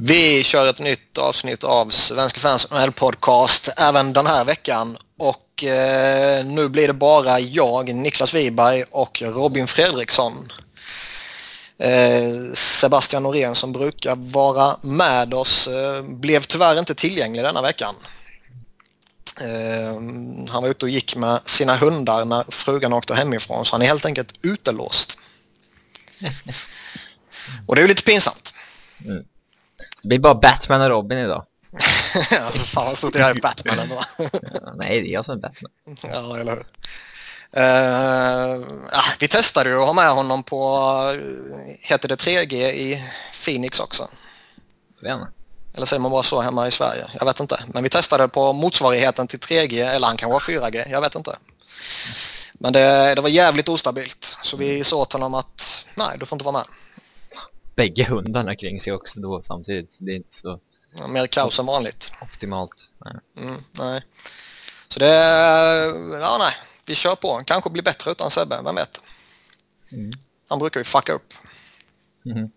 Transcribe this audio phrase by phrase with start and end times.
[0.00, 4.98] Vi kör ett nytt avsnitt av Svenska fans NHL-podcast även den här veckan.
[5.18, 10.52] Och eh, nu blir det bara jag, Niklas Wiberg och Robin Fredriksson.
[11.78, 17.94] Eh, Sebastian Norén som brukar vara med oss eh, blev tyvärr inte tillgänglig denna veckan.
[19.40, 19.94] Eh,
[20.50, 23.86] han var ute och gick med sina hundar när frugan åkte hemifrån så han är
[23.86, 25.18] helt enkelt utelåst.
[27.66, 28.54] Och det är ju lite pinsamt.
[29.04, 29.24] Mm.
[30.02, 31.44] Det blir bara Batman och Robin idag.
[32.30, 34.00] ja, fan vad stort jag är Batman ändå.
[34.18, 35.72] Ja, nej, det är jag som är Batman.
[36.12, 36.64] ja, eller hur.
[37.56, 40.90] Uh, ja, vi testade ju att ha med honom på,
[41.80, 43.04] heter det 3G i
[43.44, 44.08] Phoenix också?
[45.02, 45.18] Vet
[45.74, 47.04] Eller säger man bara så hemma i Sverige?
[47.18, 47.60] Jag vet inte.
[47.66, 51.36] Men vi testade på motsvarigheten till 3G, eller han kan vara 4G, jag vet inte.
[52.52, 54.38] Men det, det var jävligt ostabilt.
[54.42, 56.64] Så vi sa åt honom att nej, du får inte vara med.
[57.78, 59.90] Bägge hundarna kring sig också då samtidigt.
[59.98, 60.60] Det är inte så
[60.98, 62.12] Ja, Mer kaos än vanligt.
[62.22, 62.70] optimalt.
[63.04, 63.14] Nej.
[63.46, 64.02] Mm, nej.
[64.88, 65.14] Så det,
[66.20, 66.52] ja nej,
[66.86, 67.40] vi kör på.
[67.44, 69.00] Kanske blir bättre utan Sebbe, vem vet?
[69.92, 70.10] Mm.
[70.48, 71.34] Han brukar ju fucka upp.
[72.24, 72.50] Mhm.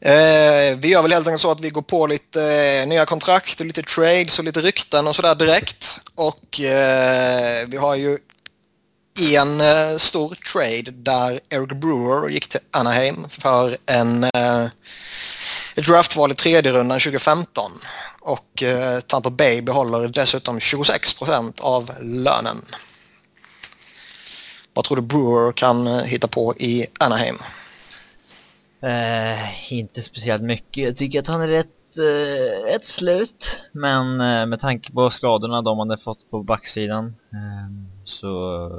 [0.00, 3.60] Eh, vi gör väl helt enkelt så att vi går på lite eh, nya kontrakt,
[3.60, 6.00] lite trades och lite rykten och sådär direkt.
[6.14, 8.18] Och eh, vi har ju
[9.20, 14.64] en eh, stor trade där Eric Brewer gick till Anaheim för en, eh,
[15.74, 17.70] ett draftval i tredje rundan 2015.
[18.20, 22.56] Och eh, Tampa Bay behåller dessutom 26 procent av lönen.
[24.74, 27.38] Vad tror du Brewer kan eh, hitta på i Anaheim?
[28.82, 30.84] Eh, inte speciellt mycket.
[30.84, 33.60] Jag tycker att han är rätt, eh, rätt slut.
[33.72, 38.70] Men eh, med tanke på skadorna de hade fått på backsidan eh, så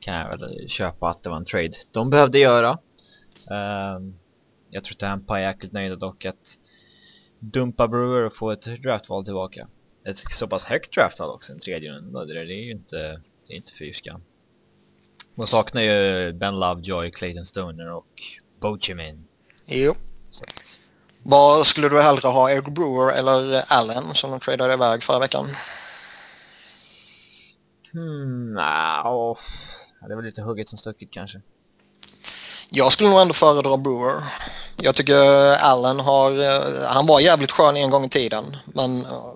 [0.00, 2.78] kan jag väl köpa att det var en trade de behövde göra.
[3.50, 4.00] Eh,
[4.70, 6.58] jag tror Tampa är jäkligt nöjda dock att
[7.38, 9.68] dumpa Brewer och få ett draftval tillbaka.
[10.04, 12.24] Ett så pass högt draftval också, en tredje runda.
[12.24, 12.96] Det är ju inte,
[13.46, 14.22] det är inte fy skam.
[15.34, 18.22] De saknar ju Ben Lovejoy, Clayton Stoner och
[18.60, 19.26] Bo Chimin.
[19.66, 19.94] Jo.
[21.22, 25.46] Vad skulle du hellre ha, Eric Brewer eller Allen som de tradade iväg förra veckan?
[27.92, 29.38] Hmm, nja, åh,
[30.08, 31.40] det var lite hugget som stucket kanske.
[32.70, 34.22] Jag skulle nog ändå föredra Brewer.
[34.82, 35.14] Jag tycker
[35.60, 39.34] Allen har, eh, han var jävligt skön en gång i tiden men eh,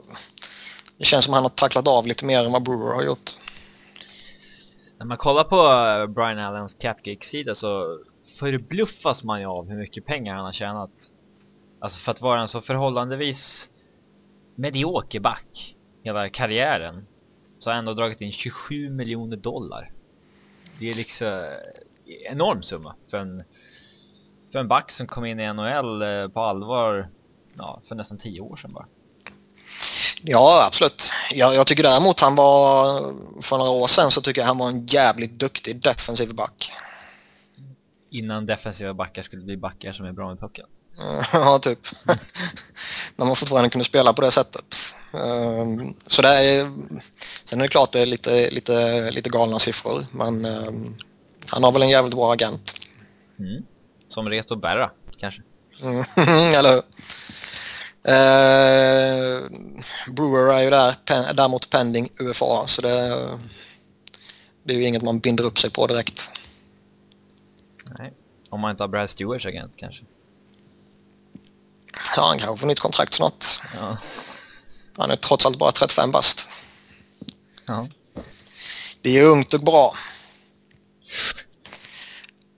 [0.98, 3.30] det känns som han har tacklat av lite mer än vad Brewer har gjort.
[4.98, 7.98] När man kollar på eh, Brian Allens Capgeek-sida så
[8.38, 10.90] förbluffas man ju av hur mycket pengar han har tjänat.
[11.80, 13.68] Alltså för att vara en så förhållandevis
[14.54, 15.74] medioker back
[16.04, 17.06] hela karriären
[17.66, 19.90] så har han ändå dragit in 27 miljoner dollar.
[20.78, 23.42] Det är liksom en enorm summa för en,
[24.52, 27.08] för en back som kom in i NHL eh, på allvar
[27.54, 28.86] ja, för nästan 10 år sedan bara.
[30.22, 31.10] Ja, absolut.
[31.32, 33.00] Jag, jag tycker däremot han var,
[33.42, 36.72] för några år sedan så tycker jag han var en jävligt duktig defensiv back.
[38.10, 40.66] Innan defensiva backar skulle bli backar som är bra med pucken.
[41.32, 41.78] Ja, typ.
[43.16, 44.85] När man fortfarande kunde spela på det sättet.
[45.16, 46.72] Ehm, Så det är,
[47.44, 50.96] sen är det klart det är lite, lite, lite galna siffror, men ehm,
[51.50, 52.74] han har väl en jävligt bra agent.
[53.38, 53.62] Mm.
[54.08, 54.90] Som Reto Berra
[55.20, 55.42] kanske.
[55.82, 56.04] Mm,
[56.54, 56.82] Eller hur?
[58.08, 59.42] Eh,
[60.12, 62.88] Brewer är ju där, pen, däremot pending UFA, så det,
[64.64, 66.30] det är ju inget man binder upp sig på direkt.
[67.98, 68.12] Nej.
[68.50, 70.04] Om man inte har Brad Stewarts agent kanske.
[72.16, 73.44] Ja, han kanske får nytt kontrakt snart.
[73.74, 73.96] Ja.
[74.96, 76.46] Han är trots allt bara 35 bast.
[77.66, 77.86] ja.
[79.02, 79.94] Det är ungt och bra.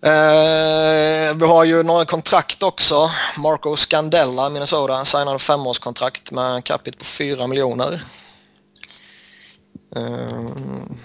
[0.04, 3.10] Eh, vi har ju några kontrakt också.
[3.36, 8.02] Marco Scandella, Minnesota, signade femårskontrakt med en capita på 4 miljoner.
[9.96, 10.46] Eh,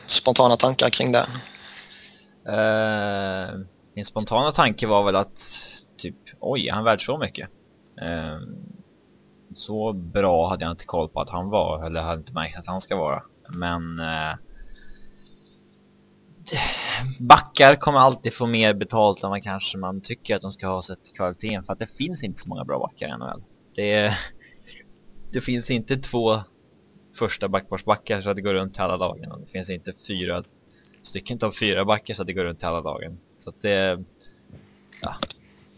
[0.06, 1.28] spontana tankar kring det?
[2.48, 3.60] Eh,
[3.96, 5.42] min spontana tanke var väl att
[5.98, 7.50] typ, oj, han värd så mycket?
[9.56, 12.68] Så bra hade jag inte koll på att han var, eller hade inte märkt att
[12.68, 13.24] han ska vara.
[13.58, 14.36] Men eh,
[17.20, 20.84] backar kommer alltid få mer betalt än vad kanske man tycker att de ska ha
[20.84, 23.44] sett kvaliteten för att det finns inte så många bra backar i NHL.
[23.76, 24.18] Det,
[25.32, 26.40] det finns inte två
[27.16, 30.44] första backparsbackar så att det går runt hela dagen och det finns inte fyra
[31.04, 33.18] stycken av fyra backar så att det går runt hela dagen.
[33.38, 34.04] Så att det,
[35.02, 35.16] ja,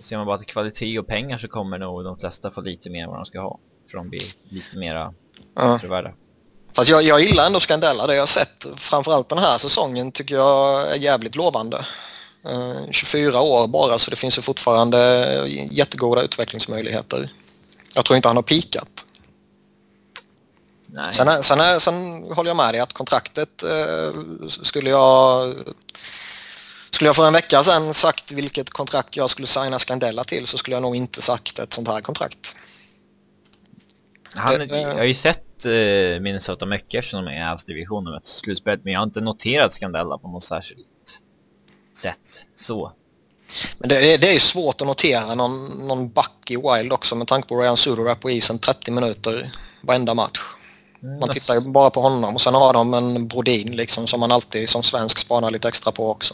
[0.06, 3.04] ser man bara till kvalitet och pengar så kommer nog de flesta få lite mer
[3.04, 3.60] än vad de ska ha.
[3.92, 5.13] För de blir lite mera
[5.56, 5.80] Ja.
[5.80, 6.13] trovärda.
[6.75, 8.07] Fast jag, jag gillar ändå Scandella.
[8.07, 11.86] Det jag har sett framförallt den här säsongen tycker jag är jävligt lovande.
[12.46, 17.30] Eh, 24 år bara så det finns ju fortfarande jättegoda utvecklingsmöjligheter.
[17.94, 19.06] Jag tror inte han har pikat.
[20.88, 21.13] Nej.
[21.13, 25.54] Sen, är, sen, är, sen håller jag med dig att kontraktet eh, skulle jag
[26.95, 30.57] skulle jag för en vecka sedan sagt vilket kontrakt jag skulle signa Scandella till så
[30.57, 32.56] skulle jag nog inte sagt ett sånt här kontrakt.
[34.33, 38.94] Han, jag har ju sett eh, Minnesota mycket de är i Avs-divisionen med slutspelet, men
[38.94, 40.88] jag har inte noterat Scandella på något särskilt
[41.97, 42.45] sätt.
[42.56, 42.92] Så.
[43.77, 47.15] Men det, är- det är ju svårt att notera någon, någon back i Wild också
[47.15, 49.51] med tanke på Ryan Suder är på isen 30 minuter
[49.81, 50.39] varenda match.
[51.03, 54.19] Mm, Man tittar ju bara på honom och sen har de en Brodin liksom som
[54.19, 56.33] man alltid som svensk spanar lite extra på också.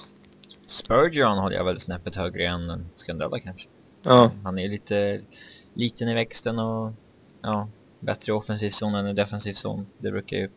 [0.72, 3.68] Spurgeon håller jag väl snäppet högre än Scandella kanske.
[4.04, 4.32] Ja.
[4.44, 5.22] Han är lite
[5.74, 6.94] liten i växten och
[7.42, 7.70] ja,
[8.00, 9.88] bättre i offensiv zon än i defensiv zon.
[9.98, 10.50] Det brukar ju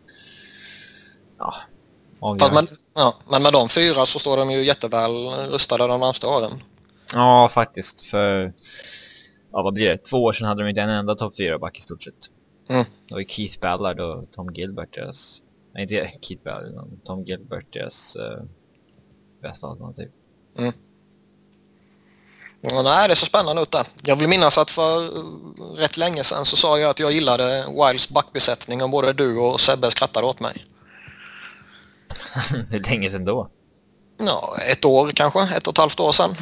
[1.38, 1.54] ja,
[2.20, 2.48] avgöra.
[2.48, 6.50] Fast ja, men med de fyra så står de ju jätteväl rustade de närmaste åren.
[7.12, 8.00] Ja, faktiskt.
[8.00, 8.52] För,
[9.52, 9.96] ja vad blir det?
[9.96, 12.30] Två år sedan hade de inte en enda topp 4-back i stort sett.
[12.68, 12.84] Mm.
[13.08, 15.42] Det var ju Keith Ballard och Tom Gilbert deras...
[15.74, 18.44] Nej, inte Keith Ballard, Tom Gilbert deras uh,
[19.48, 20.10] bästa alternativ.
[22.60, 23.86] Ja, nej, det ser spännande ut där.
[24.02, 25.10] Jag vill minnas att för eh,
[25.76, 29.60] rätt länge sedan så sa jag att jag gillade Wilds backbesättning och både du och
[29.60, 30.64] Sebbe skrattade åt mig.
[32.70, 33.48] Hur länge sedan då?
[34.18, 36.34] Ja, ett år kanske, ett och ett halvt år sedan.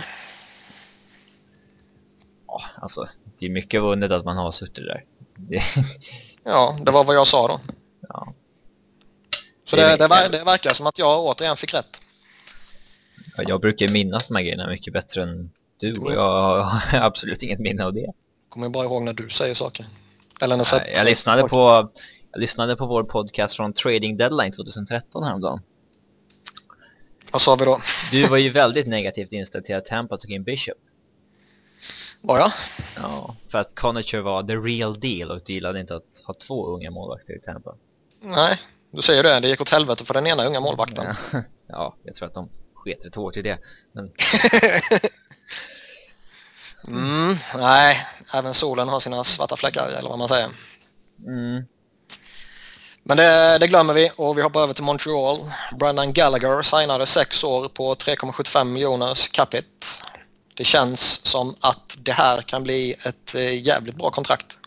[2.47, 3.09] Ja, alltså,
[3.39, 5.05] det är mycket vunnet att man har suttit där.
[5.37, 5.63] Det,
[6.45, 7.61] Ja, det var vad jag sa då.
[8.09, 8.33] ja.
[9.65, 12.02] Så Det det, det verkar som att jag återigen fick rätt.
[13.37, 17.43] Ja, Jag brukar minnas de här grejerna mycket bättre än du och jag har absolut
[17.43, 18.13] inget minne av det.
[18.49, 19.87] Kommer bara ihåg när du säger saker.
[20.43, 21.91] Eller när Jag säger lyssnade på,
[22.33, 25.61] jag lyssnade på vår podcast från Trading Deadline 2013 häromdagen.
[27.33, 27.81] Vad sa vi då?
[28.13, 30.79] Du var ju väldigt negativt inställd till att Tampa tog in Bishop.
[32.21, 32.53] Var jag?
[32.97, 36.67] Ja, för att Conacher var the real deal och du gillade inte att ha två
[36.67, 37.75] unga målvakter i Tampa.
[38.21, 38.59] Nej,
[38.91, 39.41] du säger det.
[39.41, 41.05] Det gick åt helvete för den ena unga målvakten.
[41.33, 42.49] Ja, ja jag tror att de
[42.85, 43.59] sket rätt hårt i det.
[43.93, 44.11] Men
[46.89, 50.49] Mm, nej, även solen har sina svarta fläckar eller vad man säger.
[51.27, 51.67] mm,
[53.03, 55.37] Men det, det glömmer vi och vi hoppar över till Montreal.
[55.79, 59.67] Brendan Gallagher signade sex år på 3,75 miljoners capita.
[60.55, 64.59] Det känns som att det här kan bli ett eh, jävligt bra kontrakt.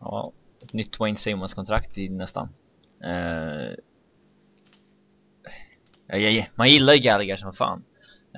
[0.00, 2.48] ja, ett nytt Wayne Simmons-kontrakt i nästan.
[3.04, 3.74] Eh,
[6.54, 7.84] man gillar ju Gallagher som fan.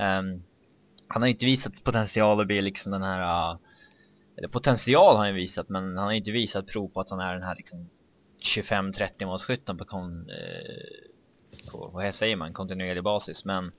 [0.00, 0.42] Ehm,
[1.08, 3.50] han har ju inte visat potential att bli liksom den här...
[3.52, 3.58] Uh,
[4.38, 7.20] eller potential har han visat, men han har ju inte visat prov på att han
[7.20, 7.88] är den här liksom
[8.42, 13.72] 25-30 målskytten på, kon, eh, på vad säger man, kontinuerlig basis, men eh,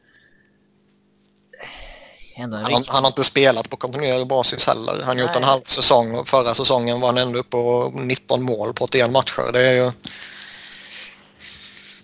[2.41, 4.93] Han, har- rikt- han har inte spelat på kontinuerlig basis heller.
[5.03, 8.43] Han har gjort en halv säsong och förra säsongen var han ändå uppe på 19
[8.43, 9.51] mål på 81 matcher.
[9.53, 9.91] Det är ju...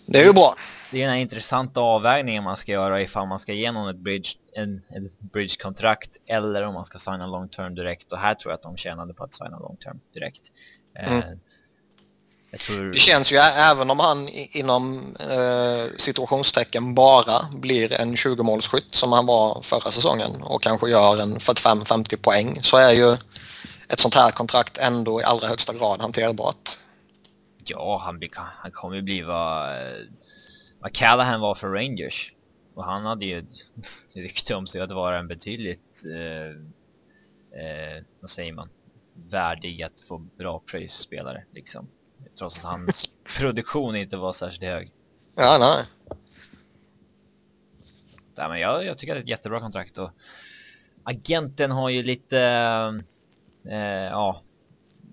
[0.05, 0.53] Det är ju bra.
[0.91, 3.97] Det är den här intressanta avvägningen man ska göra ifall man ska ge någon ett
[3.97, 4.81] bridge, en,
[5.19, 8.77] bridge-kontrakt eller om man ska signa long term direkt och här tror jag att de
[8.77, 10.41] tjänade på att signa long term direkt.
[10.99, 11.39] Eh, Mm.
[12.51, 12.83] jag tror...
[12.83, 19.25] Det känns ju även om han inom eh, situationstecken bara blir en 20-målsskytt som han
[19.25, 23.17] var förra säsongen och kanske gör en 45-50 poäng så är ju
[23.89, 26.69] ett sånt här kontrakt ändå i allra högsta grad hanterbart.
[27.63, 29.91] Ja, han, han kommer ju bli vad, eh,
[30.79, 32.33] vad Callahan var för Rangers.
[32.73, 33.45] Och han hade ju
[34.13, 36.49] rykte om sig att vara en betydligt, eh,
[37.61, 38.69] eh, vad säger man,
[39.13, 41.87] värdig att få bra pröjsspelare liksom.
[42.37, 44.91] Trots att hans produktion inte var särskilt hög.
[45.35, 45.85] Ja, nej.
[48.35, 50.11] Nej, men jag, jag tycker att det är ett jättebra kontrakt och
[51.03, 52.39] agenten har ju lite,
[53.65, 54.41] eh, ja,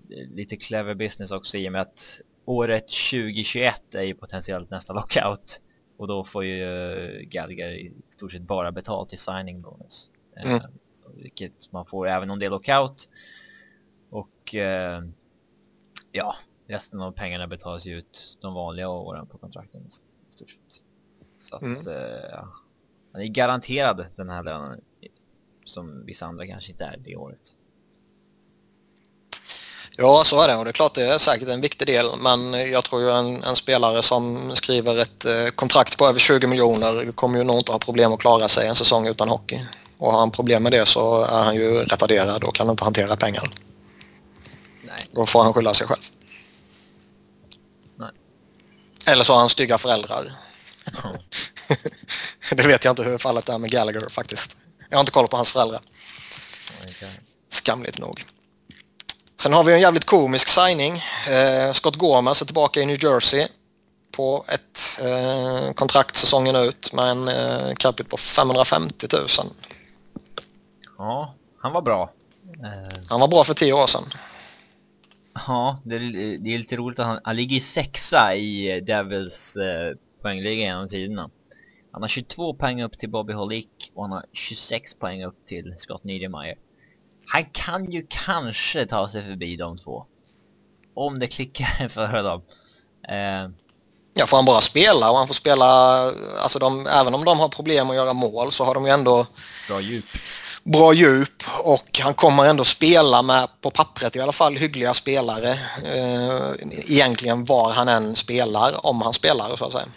[0.09, 5.61] lite clever business också i och med att året 2021 är ju potentiellt nästa lockout
[5.97, 10.09] och då får ju uh, Gallagher i stort sett bara betalt i signing bonus.
[10.37, 10.61] Eh, Mm.
[11.15, 13.09] vilket man får även om det är lockout.
[14.09, 15.03] Och eh,
[16.11, 16.35] ja,
[16.67, 19.87] resten av pengarna betalas ju ut de vanliga åren på kontrakten
[20.29, 20.81] i stort sett.
[21.37, 21.87] Så att Mm.
[21.87, 22.45] eh,
[23.11, 24.81] han är garanterad den här lönen
[25.65, 27.55] som vissa andra kanske inte är det året.
[29.99, 32.71] Ja, så är det och det är klart det är säkert en viktig del men
[32.71, 37.11] jag tror ju en, en spelare som skriver ett eh, kontrakt på över 20 miljoner
[37.11, 39.65] kommer ju nog inte ha problem att klara sig en säsong utan hockey.
[39.97, 43.15] Och har han problem med det så är han ju retarderad och kan inte hantera
[43.15, 43.49] pengar.
[44.81, 44.97] Nej.
[45.11, 46.01] Då får han skylla sig själv.
[47.95, 48.11] Nej.
[49.05, 50.31] Eller så har han stygga föräldrar.
[52.51, 54.57] Det vet jag inte hur fallet är med Gallagher faktiskt.
[54.89, 55.81] Jag har inte koll på hans föräldrar.
[57.49, 58.25] Skamligt nog.
[59.41, 60.93] Sen har vi en jävligt komisk signing.
[61.29, 63.47] Eh, Scott Gomez är tillbaka i New Jersey
[64.11, 69.27] på ett eh, kontrakt säsongen ut med en eh, capita på 550 000.
[70.97, 72.11] Ja, han var bra.
[72.63, 74.03] Eh, Han var bra för tio år sedan.
[75.47, 79.95] ja, det, är- det är lite roligt att han, han ligger sexa i Devils eh,
[80.21, 81.29] poängliga genom tiderna.
[81.91, 85.75] Han har 22 poäng upp till Bobby Holick och han har 26 poäng upp till
[85.77, 86.55] Scott Niedermayer.
[87.27, 90.05] Han kan ju kanske ta sig förbi de två.
[90.93, 92.41] Om det klickar för dem.
[93.09, 93.49] Eh,
[94.19, 95.65] Ja, får han bara spela och han får spela,
[96.41, 99.25] alltså de, även om de har problem att göra mål så har de ju ändå
[99.69, 100.03] bra djup.
[100.63, 105.49] bra djup och han kommer ändå spela med, på pappret i alla fall, hyggliga spelare.
[105.83, 109.87] Eh, egentligen var han än spelar, om han spelar så att säga.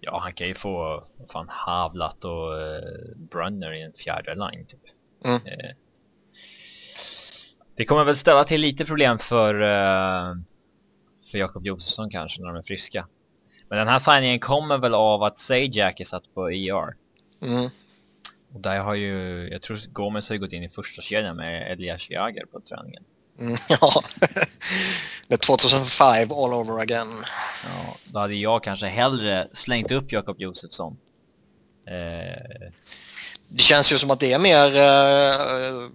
[0.00, 2.82] Ja, han kan ju få fan Havlat och eh,
[3.16, 4.80] Brunner i en fjärde line typ.
[5.24, 5.36] Mm.
[5.36, 5.70] Eh,
[7.80, 10.34] det kommer väl ställa till lite problem för, eh,
[11.30, 13.06] för Jakob Josefsson kanske när de är friska.
[13.68, 16.94] Men den här signingen kommer väl av att Sajak är satt på ER.
[17.42, 17.70] Mm.
[18.54, 21.72] Och där har ju, jag tror Gomez har ju gått in i första kedjan med
[21.72, 23.02] Elias Jager på träningen.
[23.40, 24.02] Mm, ja,
[25.28, 27.12] det är 2005 all over again.
[27.64, 30.96] Ja, då hade jag kanske hellre slängt upp Jakob Josefsson.
[31.86, 32.70] Eh,
[33.52, 35.88] Det känns ju som att det är mer, eh,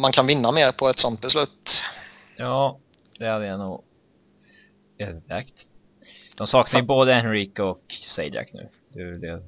[0.00, 1.82] man kan vinna mer på ett sånt beslut.
[2.36, 2.78] Ja,
[3.18, 3.82] det hade jag nog
[4.98, 5.66] övervägt.
[6.36, 8.68] De saknar ju både Henrique och Sajak nu.
[8.92, 9.42] Det, det,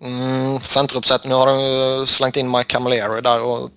[0.00, 3.70] Mm, centeruppsättning, nu har de slängt in Mike Camilleri där och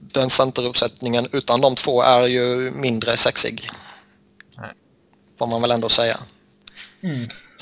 [0.00, 3.68] den centeruppsättningen utan de två är ju mindre sexig.
[4.56, 4.72] Nej.
[5.38, 6.16] Får man väl ändå säga.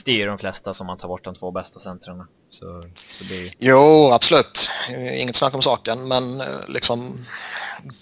[0.04, 2.28] det är ju de flesta som man tar bort de två bästa centrarna.
[2.50, 3.52] Så, så det.
[3.58, 4.70] Jo, absolut.
[5.14, 7.26] Inget snack om saken, men eh, liksom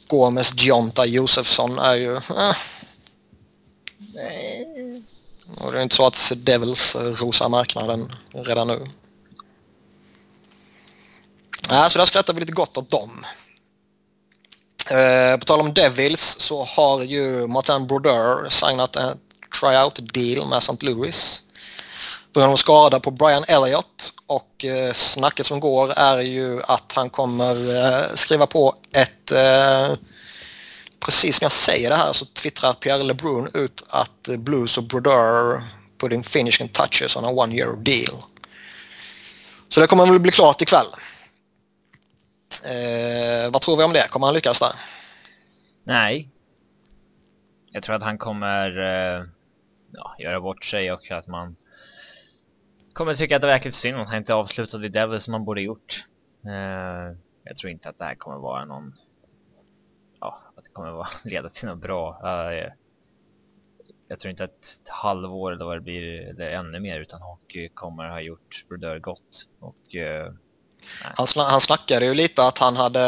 [0.06, 2.16] Gomes, Gionta, Josefsson är ju...
[2.16, 2.56] Eh, eh.
[5.56, 8.86] Och det är inte så att Devils rosar marknaden redan nu.
[11.70, 13.26] Nej, så där skrattar vi lite gott åt dem.
[14.90, 19.18] Eh, på tal om Devils så har ju Martin Brodeur signat en
[19.60, 20.76] tryout deal med St.
[20.80, 21.42] Louis.
[22.38, 26.92] På grund av skada på Brian Elliott och eh, snacket som går är ju att
[26.92, 29.96] han kommer eh, skriva på ett eh,
[31.00, 35.62] Precis när jag säger det här så twittrar Pierre LeBrun ut att Blues och Brodeur
[36.00, 38.22] putting finishing touches on a one year deal.
[39.68, 40.86] Så det kommer väl bli klart ikväll.
[42.64, 44.08] Eh, vad tror vi om det?
[44.08, 44.72] Kommer han lyckas där?
[45.84, 46.28] Nej.
[47.72, 49.24] Jag tror att han kommer eh,
[49.92, 51.56] ja, göra bort sig och att man
[52.98, 55.44] kommer tycka att det är verkligen synd att han inte avslutade i Devils som han
[55.44, 56.04] borde gjort.
[56.46, 58.94] Uh, jag tror inte att det här kommer vara någon...
[60.20, 62.20] Ja, att det kommer vara, leda till något bra.
[62.24, 62.70] Uh,
[64.08, 67.68] jag tror inte att ett halvår eller vad det blir, eller ännu mer utan hockey
[67.68, 69.46] kommer ha gjort Brodeur gott.
[69.60, 70.32] Och uh,
[71.02, 73.00] Han, sna han snackade ju lite att han hade,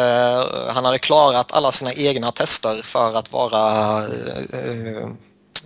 [0.68, 4.02] han hade klarat alla sina egna tester för att vara,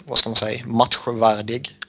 [0.07, 1.84] vad ska man säga, matchvärdig.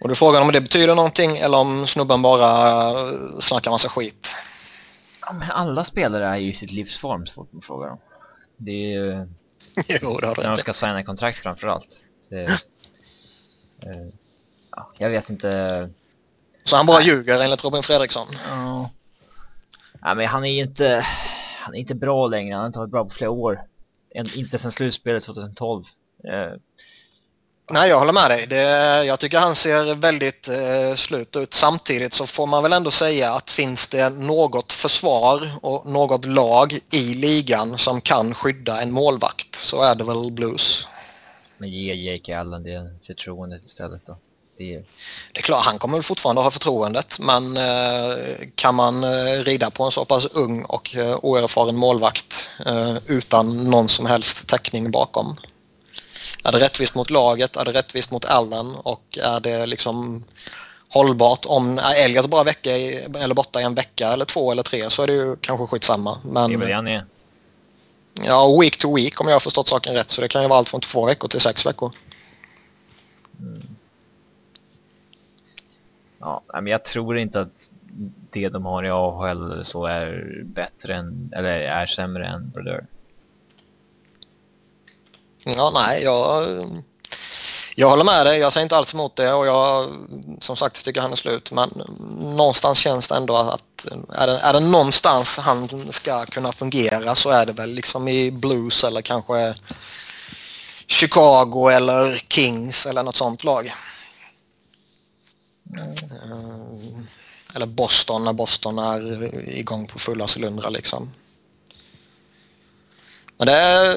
[0.00, 4.36] Och du frågar om det betyder någonting eller om snubben bara eh, snackar massa skit.
[5.26, 7.98] ja, men alla spelare är ju i sitt livsform så fort man frågar dem.
[8.56, 9.10] Det är ju...
[10.02, 11.86] jo, det har När de ska signa kontrakt framförallt.
[12.28, 14.08] Det, eh,
[14.70, 15.90] ja, jag vet inte.
[16.64, 18.26] Så han bara ljuger enligt Robin Fredriksson.
[18.48, 18.90] Ja.
[20.02, 21.06] Nej, men han är ju inte,
[21.58, 22.54] han är inte bra längre.
[22.54, 23.60] Han har inte varit bra på flera år.
[24.14, 25.84] Inte sedan slutspelet 2012.
[27.70, 28.46] Nej, jag håller med dig.
[28.46, 28.62] Det,
[29.04, 31.54] jag tycker han ser väldigt eh, slut ut.
[31.54, 36.78] Samtidigt så får man väl ändå säga att finns det något försvar och något lag
[36.92, 40.86] i ligan som kan skydda en målvakt så är det väl Blues.
[41.58, 44.16] men ge Jake Allen det förtroendet istället då.
[44.58, 44.82] Det är,
[45.32, 48.16] Det är klart, han kommer fortfarande ha förtroendet men eh,
[48.54, 53.70] kan man eh, rida på en så pass ung och eh, oerfaren målvakt eh, utan
[53.70, 55.36] någon som helst täckning bakom?
[56.44, 57.56] Är det rättvist mot laget?
[57.56, 58.74] Är det rättvist mot Allen?
[58.74, 60.24] Och är det liksom
[60.88, 64.62] hållbart om är Elliot bara vecka i, eller borta i en vecka eller två eller
[64.62, 66.18] tre så är det ju kanske skitsamma.
[66.24, 67.04] det är väl Men han är.
[68.22, 70.58] ja, week to week om jag har förstått saken rätt så det kan ju vara
[70.58, 71.92] allt från två veckor till sex veckor.
[76.20, 77.68] Ja, nej, men jag tror inte att
[78.30, 82.86] det de har i AHL så är bättre än, eller är sämre än Brodeur.
[85.56, 86.44] Ja, nej, jag,
[87.74, 89.88] Jag håller med dig, jag säger inte alls emot det och jag
[90.40, 91.68] som sagt tycker han är slut men
[92.20, 97.30] någonstans känns det ändå att är det, är det någonstans han ska kunna fungera så
[97.30, 99.54] är det väl liksom i Blues eller kanske
[100.86, 103.74] Chicago eller Kings eller något sånt lag.
[105.74, 107.06] Mm.
[107.54, 111.10] Eller Boston när Boston är igång på fulla cylindrar liksom.
[113.38, 113.94] Men det,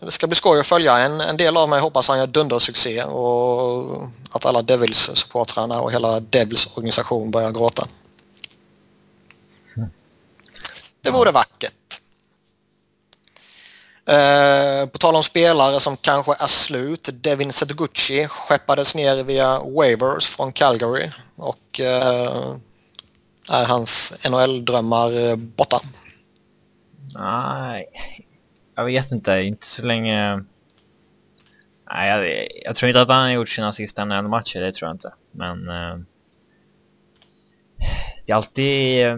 [0.00, 0.98] det, ska bli skoj att följa.
[0.98, 6.20] En, en del av mig hoppas han gör dundersuccé och att alla Devils-supportrarna och hela
[6.20, 7.86] Devils organisation börjar gråta.
[11.00, 11.72] Det vore vackert.
[14.06, 17.08] Eh, på tal om spelare som kanske är slut.
[17.12, 22.56] Devin Setoguchi skeppades ner via waivers från Calgary och eh,
[23.50, 25.80] är hans NHL-drömmar borta?
[27.14, 27.86] Nej,
[28.74, 29.42] jag vet inte.
[29.42, 30.44] Inte så länge...
[31.92, 34.94] Nej, jag, jag tror inte att han har gjort sina sista NHL-matcher, det tror jag
[34.94, 35.14] inte.
[35.30, 35.68] Men...
[35.68, 35.98] Eh,
[38.26, 39.06] det är alltid...
[39.06, 39.16] Eh,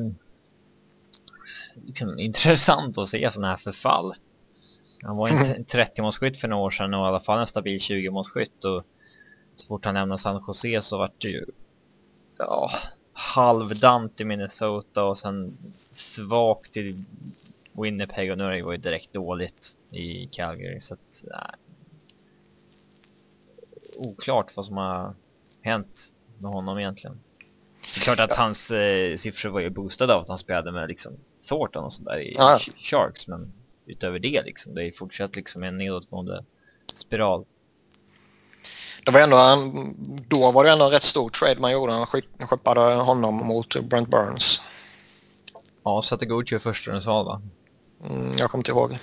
[1.86, 4.14] liksom, intressant att se sådana här förfall.
[5.02, 8.64] Han var inte 30-målsskytt för några år sedan och i alla fall en stabil 20-målsskytt
[8.64, 8.82] och
[9.56, 11.44] så fort han lämnade San Jose så vart det ju
[12.38, 12.70] ja,
[13.12, 15.58] halvdant i Minnesota och sen
[15.92, 17.04] svagt i
[17.82, 21.54] Winnipeg och har det varit direkt dåligt i Calgary så att nej.
[23.98, 25.14] oklart vad som har
[25.62, 27.20] hänt med honom egentligen.
[27.94, 30.88] Det är klart att hans eh, siffror var ju boostade av att han spelade med
[30.88, 31.12] liksom
[31.48, 32.60] Thornton och sådär i ja.
[32.76, 33.52] Sharks men
[33.86, 34.74] utöver det liksom.
[34.74, 36.44] Det är fortsatt liksom en nedåtgående
[36.94, 37.44] spiral.
[39.04, 39.96] Det var ändå en,
[40.28, 41.92] då var det ändå en rätt stor trade man gjorde.
[41.92, 42.06] Han
[42.38, 44.60] skeppade honom mot Brent Burns.
[45.84, 47.42] Ja, satte Gucci första den sa va?
[48.10, 48.96] Mm, jag kommer inte ihåg.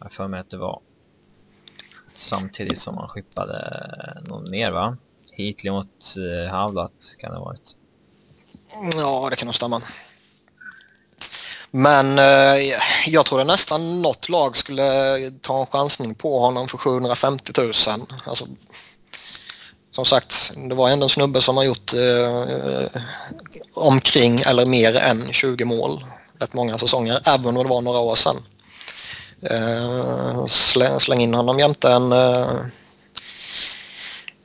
[0.00, 0.80] Jag för mig att det var
[2.18, 3.82] samtidigt som han skippade
[4.28, 4.96] någon mer va?
[5.30, 7.76] Hitlig mot uh, Havlat kan det ha varit.
[8.96, 9.82] Ja, det kan nog stämma.
[11.76, 12.74] Men eh,
[13.06, 17.72] jag trodde nästan något lag skulle ta en chansning på honom för 750 000.
[18.24, 18.46] Alltså,
[19.90, 23.00] som sagt, det var ändå en snubbe som har gjort eh,
[23.74, 26.04] omkring eller mer än 20 mål
[26.44, 28.36] rätt många säsonger, även om det var några år sedan.
[29.50, 32.60] Eh, släng, släng in honom jämte en eh,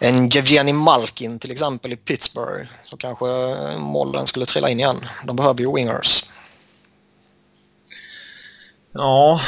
[0.02, 4.98] en Jevgenij Malkin till exempel i Pittsburgh så kanske eh, målen skulle trilla in igen.
[5.26, 6.26] De behöver ju wingers.
[8.92, 9.42] Ja,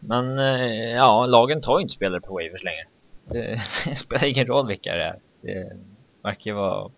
[0.00, 2.84] men eh, ja, lagen tar ju inte spelare på waivers längre.
[3.30, 5.18] Det, det spelar ingen roll vilka det är.
[5.42, 5.76] Det
[6.22, 6.90] verkar vara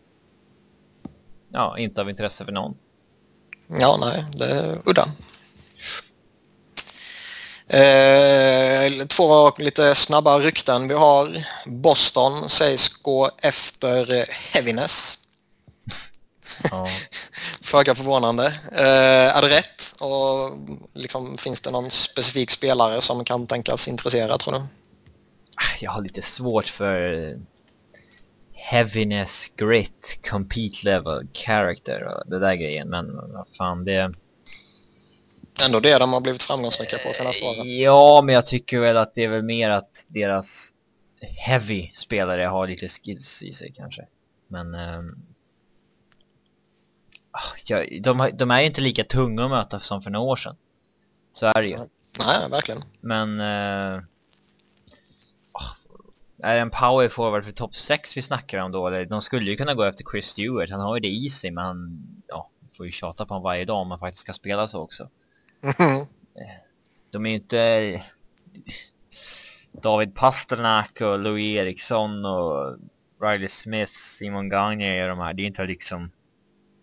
[1.52, 2.76] ja, inte av intresse för någon.
[3.70, 5.08] Ja, nej, det är udda.
[7.70, 11.44] Eh, två lite snabba rykten vi har.
[11.66, 15.18] Boston sägs gå efter Heaviness.
[16.70, 16.86] Ja.
[17.62, 18.46] Föga förvånande.
[18.72, 19.94] Eh, är det rätt?
[20.00, 20.58] Och
[20.94, 24.60] liksom, finns det någon specifik spelare som kan tänkas intressera tror du?
[25.80, 27.36] Jag har lite svårt för
[28.70, 32.88] heaviness, grit, compete level, character och det där grejen.
[32.88, 34.12] Men vad fan det...
[35.66, 37.78] Ändå det de har blivit framgångsrika på senaste åren.
[37.78, 40.70] Ja, men jag tycker väl att det är väl mer att deras
[41.20, 44.06] heavy spelare har lite skills i sig kanske.
[44.48, 45.26] Men um,
[47.30, 50.36] Ah, ja, de, de är ju inte lika tunga att möta som för några år
[50.36, 50.56] sedan.
[51.32, 51.76] Så är det ju.
[52.18, 52.82] Nej, verkligen.
[53.00, 53.40] Men...
[53.40, 54.04] Eh, oh,
[56.42, 58.86] är det en power forward för topp 6 vi snackar om då?
[58.86, 60.70] Eller, de skulle ju kunna gå efter Chris Stewart.
[60.70, 63.64] Han har ju det i sig, men han ja, får ju tjata på honom varje
[63.64, 65.10] dag om man faktiskt ska spela så också.
[65.62, 66.06] Mm.
[67.10, 68.02] De är ju inte...
[69.72, 72.78] David Pasternak och Louis Eriksson och
[73.22, 75.34] Riley Smith, Simon Gagne och de här.
[75.34, 76.10] Det är inte liksom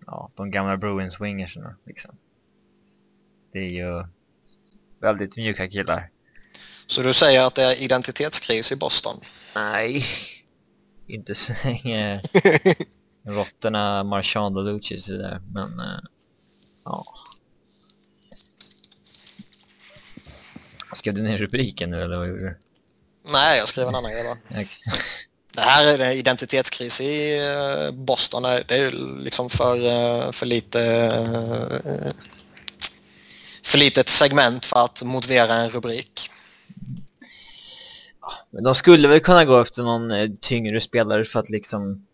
[0.05, 2.17] ja, de gamla Bruins wingerserna liksom.
[3.53, 4.05] Det är ju
[4.99, 6.09] väldigt mjuka killar.
[6.87, 9.19] Så du säger att det är identitetskris i Boston?
[9.55, 10.05] Nej,
[11.07, 12.21] inte så länge
[13.25, 15.99] råttorna Marchand och Lucic är där, men uh,
[16.85, 17.05] ja.
[20.93, 22.57] Skrev du ner rubriken nu eller vad gjorde du?
[23.31, 24.63] Nej, jag skrev en annan grej bara.
[25.55, 28.43] Det här är en identitetskris i eh, Boston.
[28.43, 31.09] Det är liksom för, eh, för lite
[33.63, 36.29] för litet segment för att motivera en rubrik.
[38.49, 42.05] Men de skulle väl kunna gå efter någon tyngre spelare för att liksom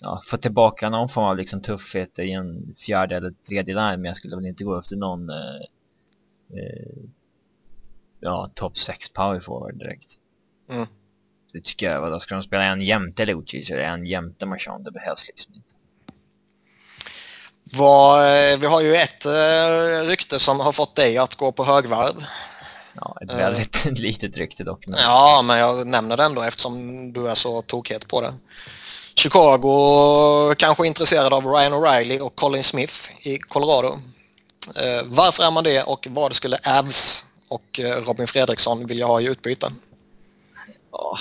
[0.00, 4.04] ja, få tillbaka någon form av liksom tuffhet i en fjärde eller tredje line men
[4.04, 5.60] jag skulle väl inte gå efter någon eh,
[6.54, 7.02] eh,
[8.20, 10.10] ja, topp 6 power forward direkt.
[10.70, 10.86] Mm.
[11.52, 14.84] Det tycker jag, då ska de spela en jämte Lucic eller en jämte Marchand?
[14.84, 15.74] Det behövs liksom inte.
[17.72, 21.64] Vad, eh, vi har ju ett uh, rykte som har fått dig att gå på
[21.64, 22.24] högvarv.
[23.00, 24.86] Ja, ett väldigt uh, litet rykte dock.
[24.86, 24.98] Men...
[25.02, 28.34] Ja, men jag nämner det ändå eftersom du är så tokhet på det.
[29.14, 33.88] Chicago kanske intresserad av Ryan O'Reilly och Colin Smith i Colorado.
[33.88, 39.24] Uh, varför är man det och vad skulle Avs och Robin Fredriksson vilja ha i
[39.24, 39.72] utbyte?
[40.92, 41.18] Ja,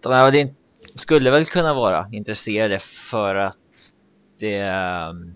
[0.00, 0.54] de är,
[0.94, 2.80] skulle väl kunna vara intresserade
[3.10, 3.56] för att
[4.38, 5.34] det ehm,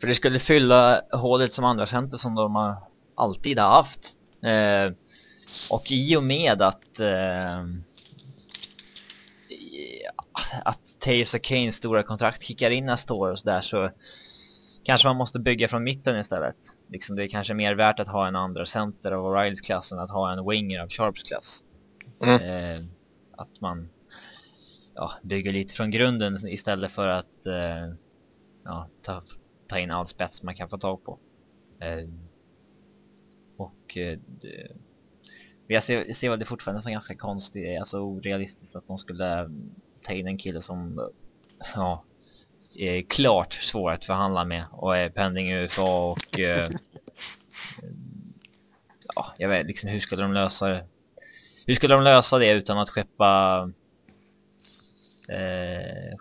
[0.00, 2.76] för det skulle fylla hålet som andra center som de har
[3.14, 4.12] alltid har haft.
[4.46, 4.92] Eh,
[5.70, 7.64] och i och med att eh,
[10.64, 13.90] att Taves och Kanes stora kontrakt kickar in nästa år och sådär så
[14.84, 16.56] kanske man måste bygga från mitten istället.
[16.88, 19.98] Liksom det är kanske mer värt att ha en andra center av O'Reillys klass än
[19.98, 21.62] att ha en winger av Sharps klass.
[22.24, 22.34] Mm.
[22.34, 22.82] Eh,
[23.36, 23.88] att man
[24.94, 27.94] ja, bygger lite från grunden istället för att eh,
[28.64, 29.22] ja, ta
[29.68, 31.18] ta in all spets man kan få tag på.
[31.80, 32.08] Eh,
[33.56, 34.18] och eh,
[35.66, 39.40] jag ser, ser väl det fortfarande som ganska konstigt, eh, alltså orealistiskt att de skulle
[39.40, 39.48] eh,
[40.02, 41.04] ta in en kille som eh,
[41.74, 42.04] ja,
[42.74, 46.68] är klart svår att förhandla med och är pending i USA och eh,
[49.14, 50.86] ja, jag vet liksom hur skulle de lösa det?
[51.66, 53.70] Hur skulle de lösa det utan att skeppa
[55.28, 56.16] eh,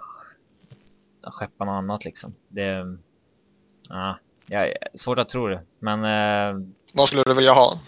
[1.31, 2.35] skeppa något annat liksom?
[2.47, 2.97] Det,
[3.89, 6.03] Ja, jag, svårt att tro det, men...
[6.03, 7.79] Eh, Vad skulle du vilja ha?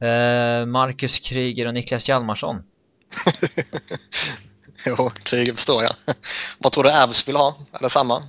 [0.00, 2.62] Eh, Marcus Kryger och Niklas Hjalmarsson.
[4.86, 5.92] jo, Kryger förstår jag.
[6.58, 7.56] Vad tror du Avs vill ha?
[7.72, 8.22] Är det samma?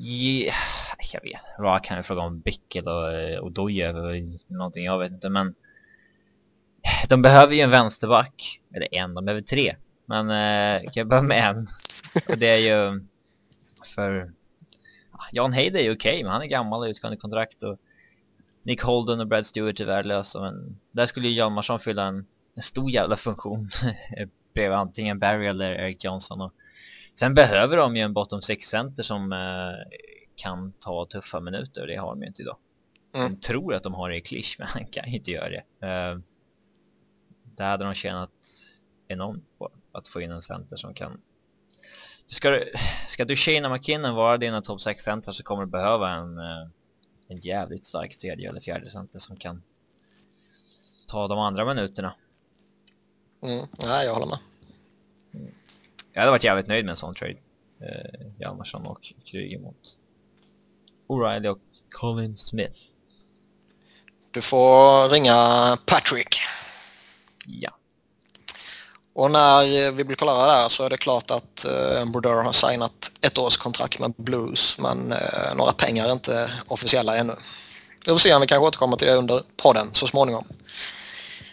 [0.00, 0.56] Yeah,
[1.12, 4.12] jag vet Vad kan jag fråga om Bickel och, och Dojev och
[4.46, 5.54] någonting, jag vet inte, men...
[7.08, 8.60] De behöver ju en vänsterback.
[8.74, 9.76] Eller en, de behöver tre.
[10.06, 11.68] Men eh, kan jag börja med en?
[12.28, 13.06] Och det är ju...
[13.94, 14.32] För
[15.34, 17.78] Jan Heid är okej, okay, men han är gammal och utgående kontrakt och
[18.62, 22.62] Nick Holden och Brad Stewart är värdelösa, men där skulle ju Hjalmarsson fylla en, en
[22.62, 23.70] stor jävla funktion
[24.54, 26.40] bredvid antingen Barry eller Eric Johnson.
[26.40, 26.52] Och
[27.18, 29.96] sen behöver de ju en bottom six center som eh,
[30.34, 32.56] kan ta tuffa minuter och det har de ju inte idag.
[33.14, 33.34] Mm.
[33.34, 35.86] De tror att de har det i klisch, men han kan ju inte göra det.
[35.86, 36.18] Eh,
[37.56, 38.30] där hade de tjänat
[39.08, 41.20] enormt på att få in en center som kan
[42.26, 42.60] Ska,
[43.08, 46.68] ska du Shane McKinnon vara dina topp 6 center så kommer du behöva en, eh,
[47.28, 49.62] en jävligt stark tredje eller fjärde center som kan
[51.06, 52.14] ta de andra minuterna.
[53.42, 54.38] Mm, nej, jag håller med.
[56.12, 57.36] Jag hade varit jävligt nöjd med en sån trade.
[57.80, 59.96] Eh, Hjalmarsson och Kryger mot
[61.08, 61.58] O'Reilly och
[61.90, 62.78] Colin Smith.
[64.30, 65.34] Du får ringa
[65.86, 66.36] Patrick.
[67.46, 67.70] Ja.
[69.14, 73.10] Och när vi blir klara där så är det klart att eh, Brodeur har signat
[73.20, 77.34] ett års kontrakt med Blues men eh, några pengar är inte officiella ännu.
[78.06, 80.44] Vi får se om vi kan återkomma till det under podden så småningom.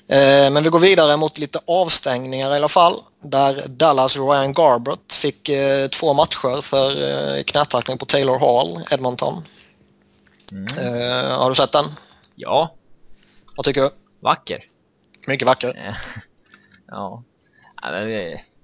[0.07, 2.93] Eh, men vi går vidare mot lite avstängningar i alla fall.
[3.23, 6.89] Där Dallas Ryan Garbert fick eh, två matcher för
[7.37, 9.43] eh, knätackling på Taylor Hall, Edmonton.
[10.51, 10.65] Mm.
[10.77, 11.85] Eh, har du sett den?
[12.35, 12.75] Ja.
[13.55, 13.89] Vad tycker du?
[14.19, 14.65] Vacker.
[15.27, 15.99] Mycket vacker.
[16.87, 17.23] ja.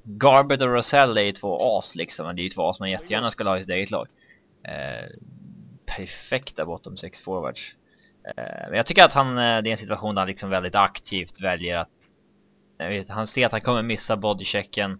[0.03, 3.31] Garbett och Rosell är ju två as liksom, det är ju två as man jättegärna
[3.31, 4.07] skulle ha i sitt eget lag.
[4.63, 5.09] Eh,
[5.85, 7.75] perfekta bottom six forwards.
[8.27, 10.75] Eh, men jag tycker att han, eh, det är en situation där han liksom väldigt
[10.75, 12.11] aktivt väljer att...
[12.77, 14.99] Jag vet, han ser att han kommer missa bodychecken.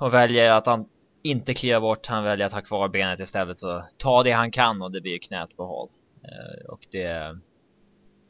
[0.00, 0.88] Och väljer att han
[1.22, 4.82] inte kliva bort, han väljer att ha kvar benet istället och ta det han kan
[4.82, 5.88] och det blir knät på håll.
[6.22, 7.38] Eh, och det...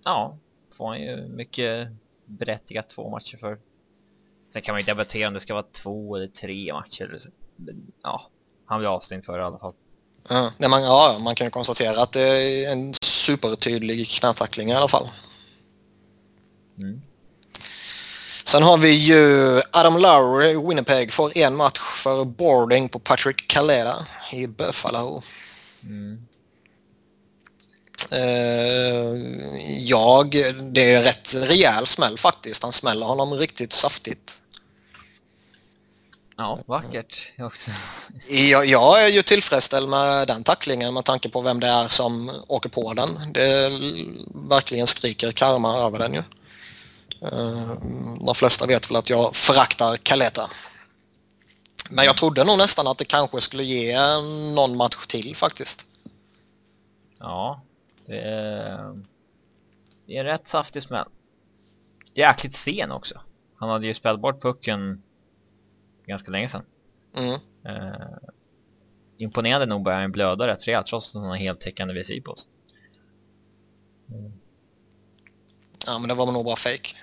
[0.05, 0.39] Ja,
[0.77, 1.89] får han ju mycket
[2.25, 3.59] berättigat två matcher för.
[4.53, 7.21] Sen kan man ju debattera om det ska vara två eller tre matcher.
[8.03, 8.31] Ja,
[8.67, 9.73] han blir avstängd för i alla fall.
[10.29, 14.73] Ja, nej, man, ja, man kan ju konstatera att det är en supertydlig knätackling i
[14.73, 15.09] alla fall.
[16.79, 17.01] Mm.
[18.45, 23.95] Sen har vi ju Adam Lowry, Winnipeg, får en match för boarding på Patrick Calera
[24.33, 25.23] i Buffalo.
[25.85, 26.27] Mm.
[28.13, 29.17] Uh,
[29.79, 30.31] jag,
[30.73, 32.63] det är rätt rejäl smäll faktiskt.
[32.63, 34.41] Han smäller honom riktigt saftigt.
[36.37, 37.71] Ja, vackert också.
[38.29, 42.33] Jag, jag är ju tillfredsställd med den tacklingen med tanke på vem det är som
[42.47, 43.33] åker på den.
[43.33, 43.73] Det
[44.35, 46.23] verkligen skriker karma över den ju.
[47.33, 47.75] Uh,
[48.27, 50.51] de flesta vet väl att jag föraktar Kaleta.
[51.91, 53.99] Men jag trodde nog nästan att det kanske skulle ge
[54.55, 55.85] någon match till faktiskt.
[57.19, 57.63] Ja,
[58.11, 58.95] det är,
[60.07, 61.09] det är en rätt saftig smäll.
[62.15, 63.21] jäkligt sen också.
[63.55, 65.03] Han hade ju spelat bort pucken
[66.07, 66.65] ganska länge sedan.
[67.17, 67.41] Mm.
[67.65, 68.17] Eh,
[69.19, 72.51] imponerande nog börjar han blöda rätt rejält trots att han har heltäckande visir på sig.
[75.87, 76.97] Ja, men det var nog bara fake.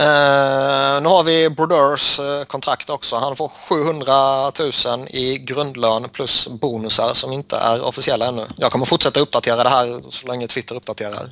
[0.00, 3.16] Uh, nu har vi Brodeurs uh, kontrakt också.
[3.16, 4.52] Han får 700
[4.98, 8.46] 000 i grundlön plus bonusar som inte är officiella ännu.
[8.56, 11.24] Jag kommer fortsätta uppdatera det här så länge Twitter uppdaterar.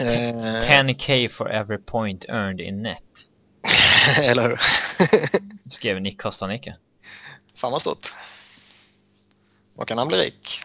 [0.00, 3.02] Uh, 10k for every point earned in net.
[4.22, 4.60] Eller hur?
[5.70, 6.76] Skrev Nick Kostanicke.
[7.54, 8.14] Fan vad stort.
[9.78, 10.60] Då kan han bli rik.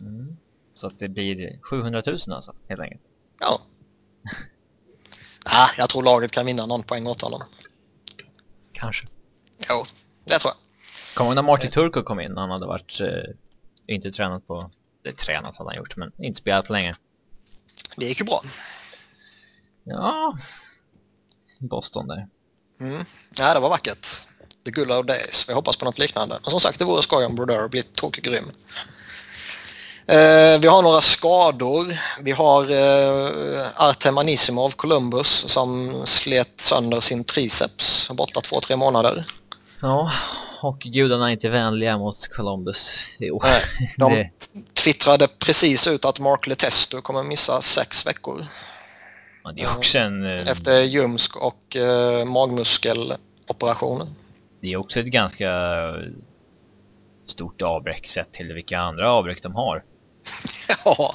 [0.00, 0.36] Mm.
[0.74, 3.09] Så att det blir 700 000 alltså, helt enkelt.
[3.40, 3.60] Ja.
[5.44, 7.42] ah, jag tror laget kan vinna någon poäng åt honom.
[8.72, 9.06] Kanske.
[9.68, 9.84] Jo,
[10.24, 10.56] det tror jag.
[11.14, 12.36] Kommer ihåg när Marty Turco kom in?
[12.36, 13.08] Han hade varit, eh,
[13.86, 14.70] inte tränat på,
[15.04, 16.96] det tränat hade han gjort, men inte spelat på länge.
[17.96, 18.42] Det gick ju bra.
[19.84, 20.38] Ja,
[21.58, 22.28] Boston där.
[22.80, 23.04] Mm.
[23.38, 24.06] Ja, det var vackert.
[24.64, 25.48] The good old days.
[25.48, 26.38] Vi hoppas på något liknande.
[26.42, 28.44] Men som sagt, det vore skoj om Brodeur blir tokigt grym.
[28.44, 28.52] Eh,
[30.60, 31.98] vi har några skador.
[32.20, 38.10] Vi har eh, Artem Anisimov, Columbus, som slet sönder sin triceps.
[38.10, 39.24] Borta två, tre månader.
[39.82, 40.12] Ja,
[40.62, 43.42] och gudarna är inte vänliga mot Columbus i år.
[43.44, 43.62] Nej,
[43.96, 44.30] de Det-
[44.84, 48.46] twittrade precis ut att Mark Letestu kommer missa sex veckor
[49.44, 50.24] Ja, det är också en...
[50.26, 54.14] eh, efter ljumsk och eh, magmuskeloperationen.
[54.60, 55.50] Det är också ett ganska
[57.26, 59.82] stort avbräck sett till vilka andra avbräck de har.
[60.84, 61.14] ja,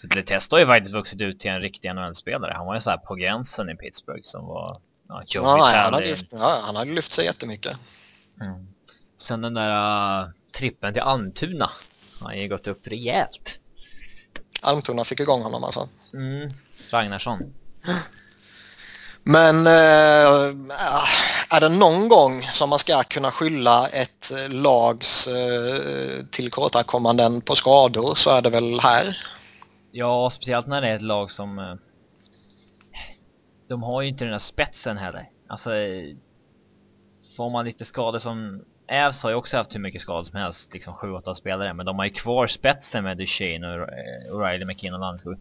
[0.00, 2.52] För Letesto har ju faktiskt vuxit ut till en riktig NHL-spelare.
[2.56, 4.76] Han var ju så här på gränsen i Pittsburgh som var...
[5.08, 7.76] Ja, Joe ja, nej, han, hade lyft, ja, han hade lyft sig jättemycket.
[8.40, 8.66] Mm.
[9.18, 11.70] Sen den där uh, trippen till Almtuna.
[12.20, 13.58] Han har ju gått upp rejält.
[14.62, 15.88] Almtuna fick igång honom alltså.
[16.14, 16.48] Mm.
[16.90, 17.54] Ragnarsson.
[19.22, 20.54] Men eh,
[21.50, 27.54] är det någon gång som man ska kunna skylla ett eh, lags eh, tillkortakommanden på
[27.54, 29.18] skador så är det väl här.
[29.92, 31.58] Ja, speciellt när det är ett lag som...
[31.58, 31.74] eh,
[33.68, 35.30] de har ju inte den där spetsen heller.
[35.48, 35.70] Alltså...
[37.36, 38.62] Får man lite skador som...
[38.88, 41.74] Ävs har ju också haft hur mycket skador som helst, liksom 7-8 spelare.
[41.74, 45.36] Men de har ju kvar spetsen med Duchene och eh, O'Reilly, McKinnon och Landskog.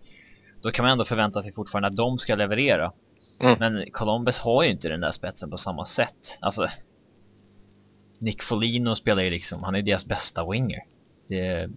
[0.62, 2.92] Då kan man ändå förvänta sig fortfarande att de ska leverera.
[3.40, 3.56] Mm.
[3.60, 6.38] Men Columbus har ju inte den där spetsen på samma sätt.
[6.40, 6.68] Alltså...
[8.20, 10.80] Nick Folino spelar ju liksom, han är deras bästa winger.
[11.28, 11.70] Det,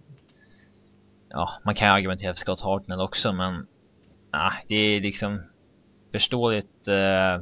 [1.29, 3.67] ja, man kan ju argumentera för Scott Hartnell också men
[4.31, 5.41] ah, det är liksom
[6.11, 7.41] förståeligt, eh,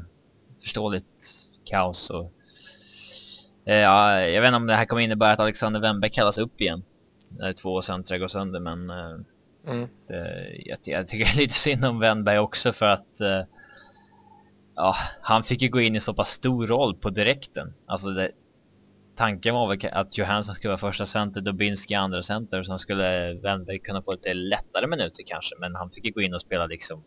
[0.61, 2.31] förståeligt kaos och
[3.65, 6.61] eh, ja, jag vet inte om det här kommer innebära att Alexander Wennberg kallas upp
[6.61, 6.83] igen
[7.29, 9.17] när två centra går sönder men eh,
[9.67, 9.87] Mm.
[10.07, 13.41] det, jag, jag tycker lite synd om Wennberg också för att eh,
[14.77, 17.73] ja, han fick ju gå in i så pass stor roll på direkten.
[17.85, 18.31] Alltså det,
[19.15, 23.33] tanken var väl att Johansson skulle vara första center, Dubinski andra center och sen skulle
[23.33, 26.65] Wennberg kunna få lite lättare minuter kanske men han fick ju gå in och spela
[26.65, 27.03] liksom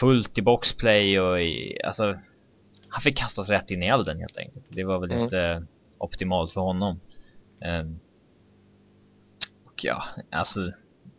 [0.00, 2.18] fullt i boxplay och i, alltså
[2.88, 4.66] han fick kastas rätt in i elden helt enkelt.
[4.70, 5.22] Det var väl Mm.
[5.22, 5.66] inte
[5.98, 7.00] optimalt för honom.
[7.60, 7.98] Ehm,
[9.66, 10.72] och ja, alltså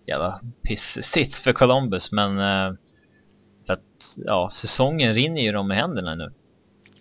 [0.08, 2.78] jävla piss-sits för Columbus men eh,
[3.66, 3.80] för att,
[4.26, 6.34] ja, säsongen rinner ju dem i händerna nu.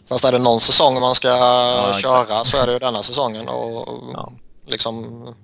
[0.09, 1.29] Fast är det någon säsong man ska
[1.89, 2.03] exakt.
[2.03, 4.33] köra så är det ju denna säsongen och Ja.
[4.67, 5.35] liksom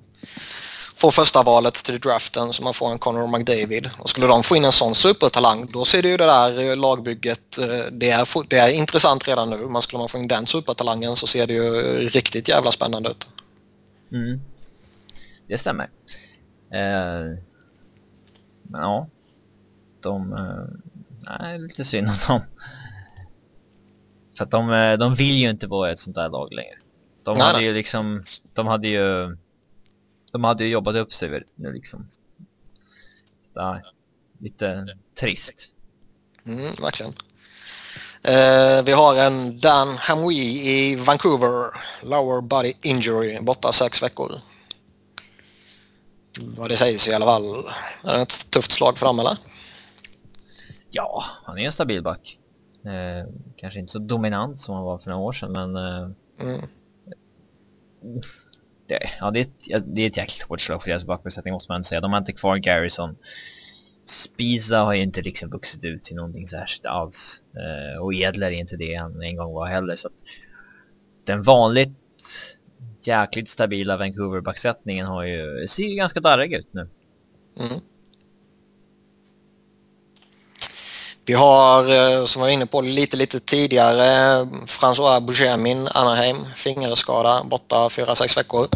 [0.94, 3.88] få första valet till draften så man får en Connor McDavid.
[3.98, 7.58] Och skulle de få in en sån supertalang då ser det ju det där lagbygget,
[7.58, 9.56] eh, det är, det är intressant redan nu.
[9.56, 11.70] Men skulle man få in den supertalangen så ser det ju
[12.08, 13.28] riktigt jävla spännande ut.
[14.12, 14.40] Mm.
[15.46, 15.88] Det stämmer.
[16.70, 17.38] Eh,
[18.62, 19.06] men ja,
[20.00, 20.32] de...
[21.20, 22.40] Nej, lite synd om dem.
[24.36, 26.74] För att de, eh, de vill ju inte vara ett sånt där lag längre.
[27.22, 27.66] De Nej, hade nej.
[27.66, 28.22] ju liksom,
[28.54, 29.36] de hade ju,
[30.32, 32.08] de hade ju jobbat upp sig nu liksom.
[33.54, 33.80] Ja,
[34.38, 34.86] lite
[35.20, 35.54] trist.
[36.46, 37.12] Mm, verkligen.
[38.24, 41.70] Eh, vi har en Dan Hamwi i Vancouver.
[42.02, 43.40] Lower body injury.
[43.40, 44.32] Borta sex veckor.
[46.56, 47.44] Vad det sägs i alla fall.
[48.04, 49.36] Är det ett tufft slag för dem eller?
[50.90, 52.38] Ja, han är en stabil back.
[52.84, 56.60] Eh, kanske inte så dominant som han var för några år sedan men eh, Mm.
[58.86, 61.72] det, ja, det, är ett, det är ett jäkligt hårt slag för deras backbesättning måste
[61.72, 62.00] man säga.
[62.00, 63.16] De har inte kvar Garrison.
[64.04, 67.42] Spiza har ju inte liksom vuxit ut till någonting särskilt alls.
[67.54, 69.96] Eh, och Edler är inte det han en gång var heller.
[69.96, 70.14] Så att
[71.24, 71.98] den vanligt
[73.02, 76.88] jäkligt stabila Vancouver-backsättningen har ju, ser ju ganska darrig ut nu.
[77.60, 77.80] Mm.
[81.30, 84.04] Vi har, eh, som vi var inne på lite, lite tidigare,
[84.66, 88.68] François Bouchemin, Anaheim, fingerskada, borta 4-6 veckor.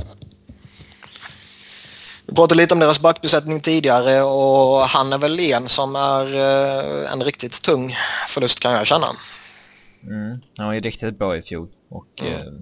[2.26, 7.12] Vi pratade lite om deras backbesättning tidigare och han är väl en som är eh,
[7.12, 7.96] en riktigt tung
[8.28, 9.06] förlust kan jag känna.
[10.02, 10.40] Mm.
[10.56, 12.32] Han var ju riktigt bra i fjol och mm.
[12.32, 12.52] eh,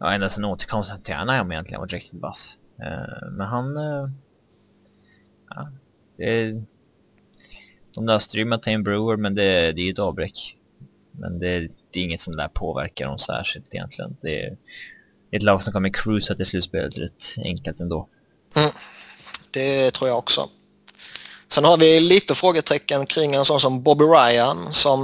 [0.00, 2.56] ja, ända sedan återkomsten till Anaheim egentligen varit riktigt vass.
[2.82, 3.76] Eh, men han...
[3.76, 4.10] Eh,
[5.50, 5.68] ja,
[6.18, 6.62] det,
[7.96, 10.56] de löste ju med Tame Brewer men det, det är ju ett avbräck.
[11.10, 14.16] Men det, det är inget som där påverkar dem särskilt egentligen.
[14.20, 14.56] Det är
[15.30, 18.08] ett lag som kommer cruisa till slutspelet rätt enkelt ändå.
[18.56, 18.70] Mm,
[19.50, 20.48] det tror jag också.
[21.48, 25.00] Sen har vi lite frågetecken kring en sån som Bobby Ryan som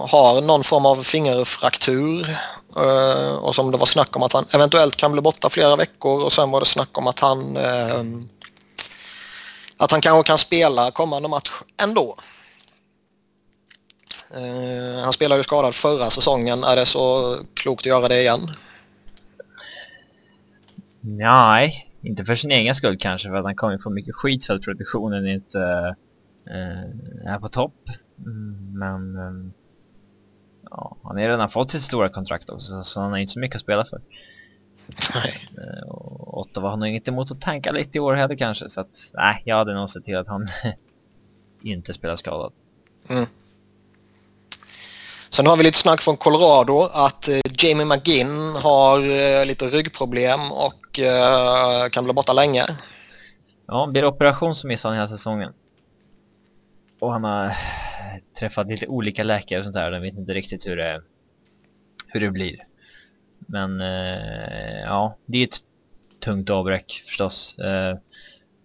[0.00, 2.38] har någon form av fingerfraktur
[2.76, 6.24] eh, och som det var snack om att han eventuellt kan bli borta flera veckor
[6.24, 8.02] och sen var det snack om att han eh,
[9.82, 11.50] att han kanske kan spela kommande match
[11.82, 12.16] ändå.
[14.34, 16.64] Eh, han spelade ju skadad förra säsongen.
[16.64, 18.40] Är det så klokt att göra det igen?
[21.00, 24.54] Nej, inte för sin egen skull kanske för att han kommer få mycket skit för
[24.54, 25.94] att produktionen inte
[26.46, 27.88] eh, är på topp.
[28.18, 29.52] Mm, men eh,
[30.70, 33.56] ja, han har redan fått sitt stora kontrakt också så han har inte så mycket
[33.56, 34.00] att spela för.
[35.14, 35.44] Nej.
[35.58, 38.80] Äh, och Ottawa har nog inget emot att tanka lite i år heller kanske så
[38.80, 40.48] att nej, jag hade nog sett till att han
[41.62, 42.52] inte spelar skadad.
[43.08, 43.26] Mm.
[45.30, 50.52] Sen har vi lite snack från Colorado att eh, Jamie McGinn har eh, lite ryggproblem
[50.52, 52.64] och eh, kan bli borta länge.
[53.66, 55.52] Ja, blir det operation så missar han hela säsongen.
[57.00, 57.56] Och han har
[58.38, 59.90] träffat lite olika läkare och sånt där.
[59.90, 61.02] De vet inte riktigt hur det,
[62.06, 62.56] hur det blir.
[63.52, 63.80] Men
[64.84, 65.58] ja, det är ett
[66.20, 67.56] tungt avbräck förstås.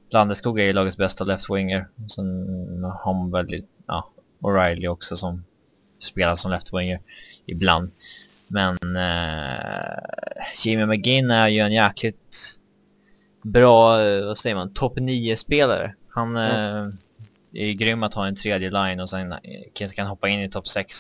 [0.10, 1.86] Landeskog är ju lagets bästa left-winger.
[2.16, 5.44] Sen har man väl, ja, O'Reilly också som
[6.00, 7.00] spelar som left-winger
[7.46, 7.92] ibland.
[8.50, 9.98] Men eh,
[10.64, 12.60] Jimmy McGinn är ju en jäkligt
[13.44, 15.96] bra, eh, vad säger man, topp 9-spelare.
[16.10, 16.88] Han mm.
[17.54, 19.36] eh, är grym att ha en tredje line och sen
[19.74, 20.96] kanske kan hoppa in i topp 6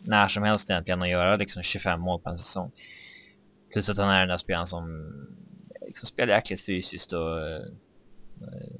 [0.00, 2.70] när som helst egentligen och göra liksom 25 mål på en säsong.
[3.72, 5.12] Plus att han är den där spelaren som
[5.86, 7.66] liksom spelar jäkligt fysiskt och eh,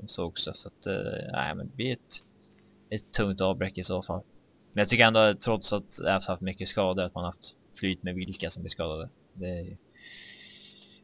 [0.07, 0.53] så också.
[0.53, 2.23] Så att, eh, nej men det blir ett,
[2.91, 4.23] ett tungt avbräck i så fall.
[4.73, 8.15] Men jag tycker ändå trots att Ävs haft mycket skador att man haft flyt med
[8.15, 9.09] vilka som blir skadade.
[9.33, 9.77] Det är...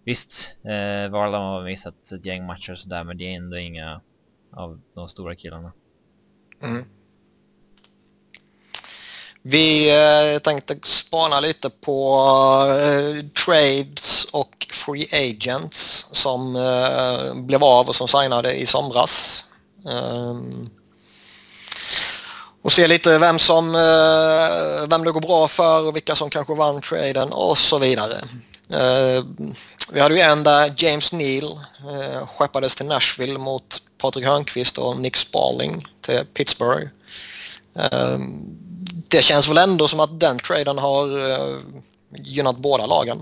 [0.04, 4.00] Visst, eh, Varlam har missat ett gäng matcher och sådär men det är ändå inga
[4.50, 5.72] av de stora killarna.
[6.62, 6.84] Mm.
[9.46, 12.18] Vi eh, tänkte spana lite på
[12.68, 19.44] eh, trades och free agents som eh, blev av och som signade i somras.
[19.84, 20.70] Um,
[22.62, 23.72] och se lite vem som
[24.88, 28.16] vem det går bra för och vilka som kanske vann traden och så vidare.
[28.70, 29.54] Ehm,
[29.92, 31.58] vi hade ju en där James Neal
[32.26, 36.88] skeppades till Nashville mot Patrik Hörnqvist och Nick Sparling till Pittsburgh.
[37.78, 38.63] Ehm,
[39.14, 41.58] det känns väl ändå som att den traden har eh,
[42.10, 43.18] gynnat båda lagen.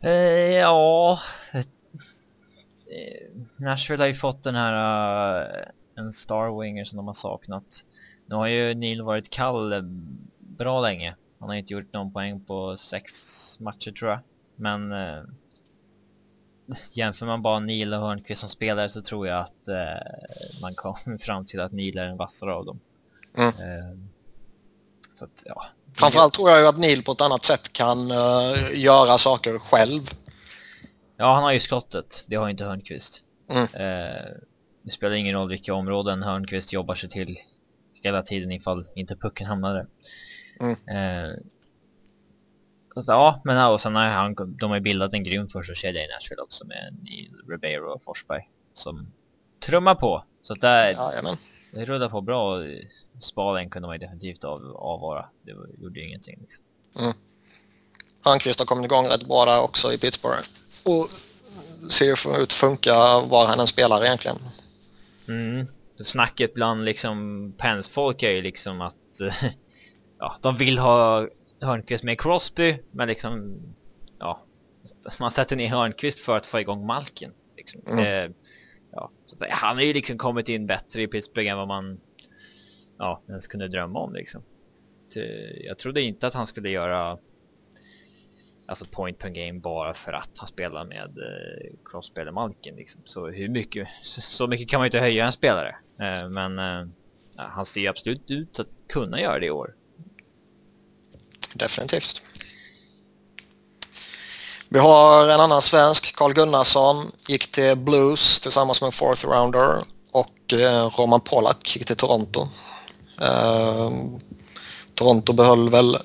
[0.00, 1.20] Eh, ja,
[1.52, 1.64] eh,
[3.56, 7.84] Nashville har ju fått den här en Starwinger som de har saknat.
[8.26, 9.82] Nu har ju Neil varit kall
[10.38, 11.16] bra länge.
[11.38, 13.12] Han har inte gjort någon poäng på sex
[13.60, 14.20] matcher tror jag.
[14.56, 15.22] Men eh,
[16.92, 21.18] jämför man bara Neil och Hörnqvist som spelare så tror jag att eh, man kommer
[21.18, 22.80] fram till att Neil är den vassare av dem.
[23.34, 23.48] Mm.
[23.48, 23.98] Eh,
[25.14, 25.66] så att, ja.
[25.96, 30.02] Framförallt tror jag ju att Neil på ett annat sätt kan uh, göra saker själv.
[31.16, 32.24] Ja, han har ju skottet.
[32.26, 33.22] Det har inte Hörnqvist.
[33.50, 33.62] Mm.
[33.62, 34.32] Uh,
[34.82, 37.38] det spelar ingen roll vilka områden Hörnqvist jobbar sig till
[38.04, 39.86] hela tiden ifall inte pucken hamnar där.
[40.60, 40.76] Mm.
[40.88, 41.36] Eh,
[43.06, 46.08] ja, men ja, och sen har han, de har bildat en grym första kedja i
[46.08, 49.12] Nashville också med Neil Ribeiro och Forsberg som
[49.66, 50.24] trummar på.
[50.42, 51.36] Så att det, ja,
[51.72, 52.58] det rullar på bra.
[53.20, 55.26] Spalen kunde man ju definitivt av, avvara.
[55.42, 55.52] Det
[55.82, 56.38] gjorde ju ingenting.
[56.40, 56.64] Liksom.
[56.98, 57.12] Mm.
[58.24, 60.48] Hörnqvist har kommit igång rätt bra där också i Pittsburgh.
[60.84, 61.08] Och
[61.90, 64.36] ser ju ut att funka var han än spelar egentligen.
[65.28, 65.66] Mm.
[66.04, 68.94] Snacket bland liksom Pens folk är ju liksom att
[70.18, 71.28] ja, de vill ha
[71.60, 73.60] Hörnqvist med Crosby, men liksom
[74.18, 74.44] ja,
[75.18, 77.30] man sätter ner Hörnqvist för att få igång Malkin.
[77.56, 77.80] Liksom.
[77.86, 77.98] Mm.
[77.98, 78.36] Eh,
[78.92, 79.10] ja,
[79.50, 82.00] han har ju liksom kommit in bättre i Pittsburgh än vad man
[82.98, 84.42] ja, ens kunde drömma om liksom.
[85.64, 87.18] Jag trodde inte att han skulle göra
[88.66, 93.00] alltså point per game bara för att han spelar med eh, crossspel Malkin liksom.
[93.04, 95.76] Så hur mycket, så, mycket kan man ju inte höja en spelare.
[96.00, 96.86] Eh, men eh,
[97.36, 99.74] han ser absolut ut att kunna göra det i år.
[101.54, 102.22] Definitivt.
[104.68, 106.96] Vi har en annan svensk, Carl Gunnarsson,
[107.28, 109.82] gick till Blues tillsammans med en fourth rounder
[110.12, 112.48] och eh, Roman Polak gick till Toronto.
[113.22, 114.18] Ehm,
[114.94, 115.96] Toronto behöll väl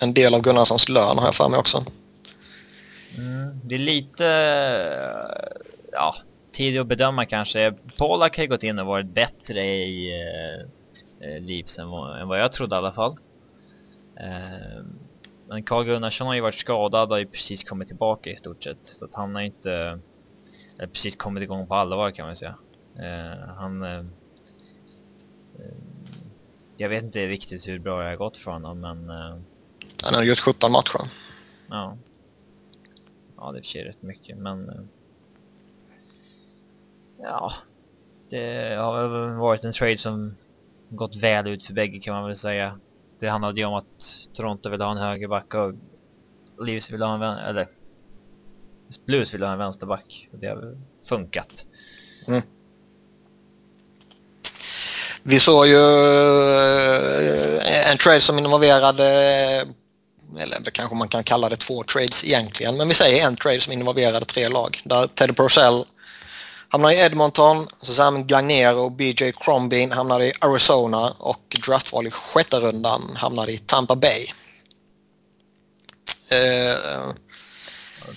[0.00, 1.82] en del av Gunnarssons lön har jag för mig också.
[3.16, 6.16] Mm, det är lite, eh, ja,
[6.52, 7.74] tidigt att bedöma kanske.
[7.98, 12.28] Polak har ju gått in och varit bättre i eh, eh, Leafs än vad, än
[12.28, 13.16] vad jag trodde i alla fall.
[14.20, 14.84] Eh,
[15.48, 18.64] men Carl Gunnarsson har ju varit skadad och har ju precis kommit tillbaka i stort
[18.64, 18.78] sett.
[18.82, 19.98] Så att han har ju inte
[20.80, 22.54] eh, precis kommit igång på allvar kan man säga.
[22.98, 24.10] Ehm, eh, han...
[26.80, 29.10] Jag vet inte riktigt hur bra det har gått för honom men...
[29.10, 29.36] Eh,
[30.04, 31.00] han har gjort 17 matcher.
[31.68, 31.96] Ja.
[33.36, 34.68] Ja, det är rätt mycket, men...
[34.68, 34.80] Eh,
[37.18, 37.54] ja.
[38.28, 40.36] Det har varit en trade som
[40.88, 42.80] gått väl ut för bägge kan man väl säga.
[43.18, 45.74] Det handlade ju om att Toronto ville ha en högerback och
[46.66, 47.68] Leafs ville ha en vän eller
[49.04, 50.28] Blues ville ha en vänsterback.
[50.32, 51.66] Och det har funkat.
[52.26, 52.42] Mm.
[55.30, 55.76] Vi såg ju
[57.58, 59.04] eh, en trade som involverade
[60.38, 63.72] eller kanske man kan kalla det två trades egentligen, men vi säger en trade som
[63.72, 64.82] involverade tre lag.
[64.84, 65.84] Där Teddy Purcell
[66.68, 72.60] hamnade i Edmonton, Sam Gagner och BJ Crombin hamnade i Arizona och draftval i sjätte
[72.60, 74.26] rundan hamnade i Tampa Bay.
[76.32, 77.12] Uh,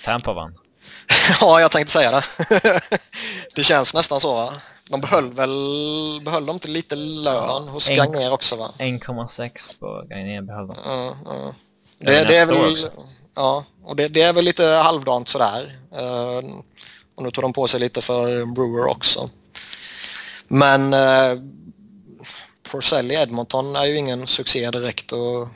[0.03, 0.57] Tampa vann.
[1.41, 2.23] ja, jag tänkte säga det.
[3.55, 4.53] det känns nästan så va?
[4.91, 8.71] De behöll väl, behöll de inte lite lön hos Gagner också va?
[8.77, 10.77] 1,6 på Gagner behöll de.
[10.77, 11.53] Uh, uh.
[11.99, 12.89] Det, det är väl,
[13.35, 15.75] ja, och det, det, är väl lite halvdant sådär.
[15.93, 16.55] Uh,
[17.15, 19.29] och nu tog de på sig lite för Brewer också.
[20.47, 21.43] Men uh,
[22.71, 25.47] Purcell i Edmonton är ju ingen succé direkt och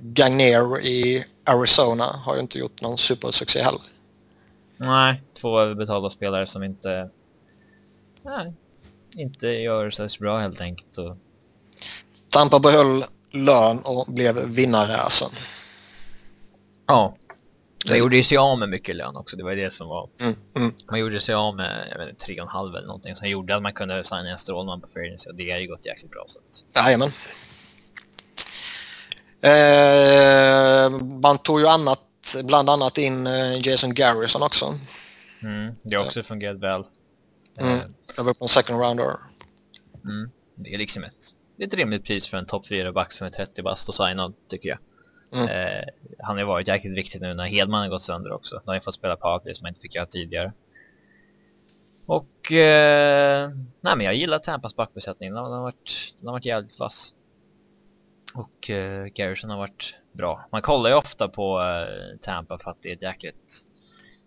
[0.00, 3.82] Gagner i Arizona har ju inte gjort någon supersuccé heller.
[4.76, 7.10] Nej, två överbetalda spelare som inte...
[8.22, 8.52] Nej,
[9.14, 10.98] inte gör så bra helt enkelt.
[10.98, 11.16] Och...
[12.28, 15.30] Tampa behöll lön och blev vinnare alltså.
[16.86, 17.14] Ja.
[17.88, 20.08] Man gjorde sig av med mycket lön också, det var det som var...
[20.20, 20.74] Mm, mm.
[20.90, 23.28] Man gjorde sig av med, jag vet inte, tre och en halv eller någonting som
[23.28, 26.10] gjorde att man kunde signa en Strålman på Fairness och det har ju gått jäkligt
[26.10, 26.24] bra.
[26.26, 26.84] Så att...
[26.84, 27.10] Jajamän.
[29.42, 30.90] Eh,
[31.22, 34.74] man tog ju annat, bland annat in eh, Jason Garrison också.
[35.42, 36.84] Mm, det har också fungerat väl.
[37.58, 37.84] Mm, eh,
[38.18, 39.16] över på en second rounder.
[40.04, 43.62] Mm, det är liksom ett, ett rimligt pris för en topp 4-back som är 30
[43.62, 44.78] bast och signad, tycker jag.
[45.32, 45.48] Mm.
[45.48, 45.84] Eh,
[46.18, 48.54] han har varit jäkligt viktig nu när Hedman har gått sönder också.
[48.54, 50.52] De har ju fått spela powerplay som man inte fick göra tidigare.
[52.06, 52.52] Och...
[52.52, 53.50] Eh,
[53.80, 55.34] nej men jag gillar Tampas backbesättning.
[55.34, 57.14] Den har varit, den har varit jävligt vass.
[58.34, 60.48] Och eh, Garrison har varit bra.
[60.52, 63.66] Man kollar ju ofta på eh, Tampa för att det är ett jäkligt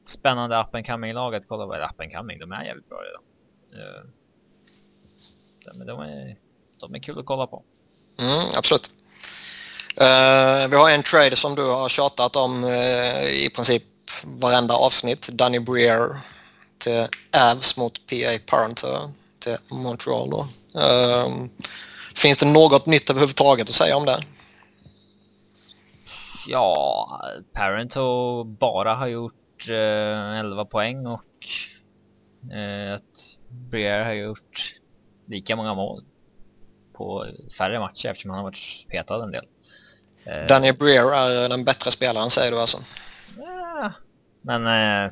[0.06, 2.39] spännande up and coming lag att kolla vad up and coming.
[2.39, 3.22] De är jävligt bra redan.
[3.78, 4.03] Eh,
[5.74, 6.36] men de är,
[6.80, 7.64] de är kul att kolla på.
[8.20, 8.91] Mm, absolut.
[10.01, 13.84] Uh, vi har en trade som du har tjatat om uh, i princip
[14.24, 15.28] varenda avsnitt.
[15.28, 16.18] Danny Breer
[16.78, 17.08] till
[17.51, 20.47] Avs mot PA Parenter till Montreal då.
[20.80, 21.45] Uh,
[22.16, 24.24] finns det något nytt överhuvudtaget att säga om det?
[26.47, 27.22] Ja,
[27.53, 31.24] Parento bara har gjort 11 poäng och
[32.95, 34.76] att Breer har gjort
[35.28, 36.03] lika många mål
[36.93, 37.26] på
[37.58, 39.45] färre matcher eftersom han har varit petad en del.
[40.26, 42.78] Eh, Danny Breer är den bättre spelaren säger du alltså?
[43.38, 43.91] Ja,
[44.41, 44.66] men...
[44.66, 45.12] Eh,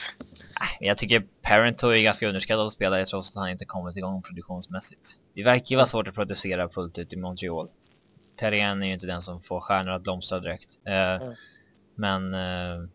[0.80, 5.08] jag tycker Parento är ganska underskattad spelare trots att han inte kommit igång produktionsmässigt.
[5.34, 7.68] Det verkar ju vara svårt att producera fullt ut i Montreal.
[8.38, 10.68] Terrien är ju inte den som får stjärnor att blomstra direkt.
[10.86, 11.34] Eh, mm.
[11.94, 12.34] Men...
[12.34, 12.88] Eh,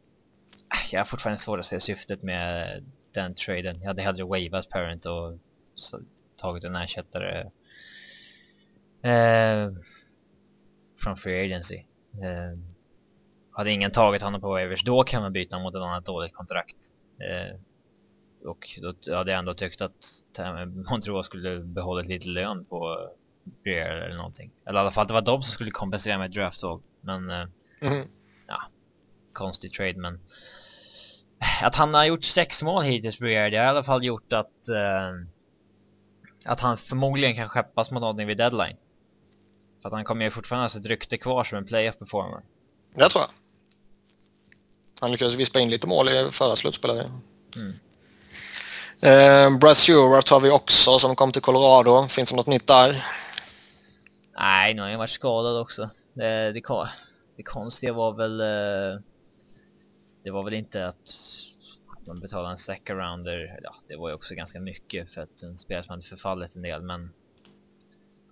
[0.92, 3.82] jag har fortfarande svårt att se syftet med den traden.
[3.82, 5.34] Jag hade hellre wavat Parent och
[6.36, 7.52] tagit en ersättare.
[9.02, 9.72] Eh,
[11.04, 11.84] från Free Agency.
[12.24, 12.60] Eh,
[13.52, 16.78] hade ingen tagit honom på waivers, då kan man byta mot ett annat dåligt kontrakt.
[17.20, 17.60] Eh,
[18.48, 20.24] och då hade jag ändå tyckt att
[20.90, 23.10] Montreal skulle behålla lite lön på
[23.64, 24.52] Brier eller någonting.
[24.66, 26.82] Eller i alla fall det var de som skulle kompensera med draftval.
[27.02, 27.48] Men, eh,
[27.82, 28.08] mm.
[28.48, 28.62] ja,
[29.34, 30.20] konstig trade men
[31.62, 34.68] att han har gjort sex mål hittills Brier, det har i alla fall gjort att
[34.68, 35.12] eh,
[36.46, 38.78] att han förmodligen kan skeppas mot någonting vid deadline.
[39.82, 42.42] För att han kommer ju fortfarande ha sitt rykte kvar som en playoff performer.
[42.96, 43.30] Det tror jag.
[45.00, 47.12] Han lyckades vispa in lite mål i förra slutspelet.
[47.56, 47.74] Mm.
[49.02, 52.08] Eh, Brad Stewart har vi också som kom till Colorado.
[52.08, 53.06] Finns det något nytt där?
[54.38, 55.90] Nej, nu har han varit skadad också.
[56.14, 56.62] Det, det,
[57.38, 58.42] det konstiga var väl...
[58.42, 59.02] Eh,
[60.26, 61.14] det var väl inte att
[62.08, 63.60] man betalade en second rounder.
[63.64, 66.62] Ja, det var ju också ganska mycket för att en spelare som hade förfallit en
[66.62, 67.12] del, men...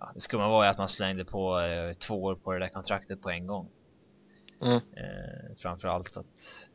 [0.00, 2.68] Ja, det skulle man vara att man slängde på eh, två år på det där
[2.68, 3.68] kontraktet på en gång.
[4.62, 4.76] Mm.
[4.76, 6.68] Eh, framförallt att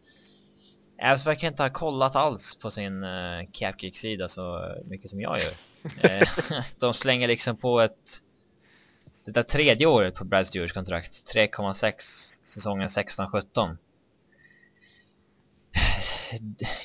[0.97, 5.51] Även verkar inte ha kollat alls på sin uh, Capkick-sida så mycket som jag gör.
[6.09, 8.21] Eh, de slänger liksom på ett...
[9.25, 11.33] Det där tredje året på Brad Stewarts kontrakt.
[11.33, 11.93] 3,6
[12.43, 13.77] säsongen 16-17.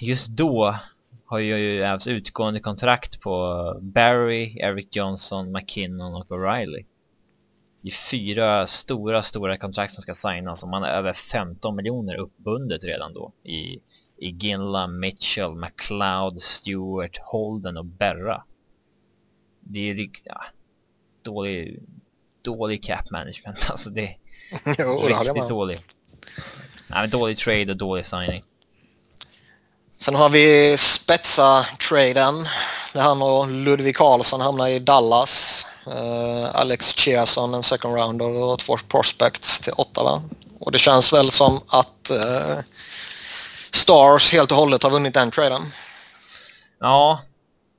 [0.01, 0.79] Just då
[1.27, 6.85] har ju Ävs utgående kontrakt på Barry, Eric Johnson, McKinnon och O'Reilly.
[7.83, 12.17] Det är fyra stora, stora kontrakt som ska signas och man har över 15 miljoner
[12.17, 13.81] uppbundet redan då i
[14.19, 18.45] Iginla, Mitchell, McLeod, Stewart, Holden och Berra.
[19.61, 20.45] Det är riktigt, ja,
[21.23, 21.83] dålig,
[22.43, 23.59] dålig cap management.
[23.71, 24.17] Alltså det är
[24.79, 25.77] jo, riktigt dålig.
[26.91, 28.43] Nej, dålig trade och dålig signing.
[30.05, 32.49] Sen har vi spetsa-traden.
[32.93, 35.67] Det här med Ludvig Karlsson hamnar i Dallas.
[35.87, 40.23] Uh, Alex Chiasson en second rounder och två prospects till Ottawa.
[40.59, 42.59] Och det känns väl som att uh,
[43.71, 45.63] Stars helt och hållet har vunnit den traden.
[46.81, 47.23] Ja,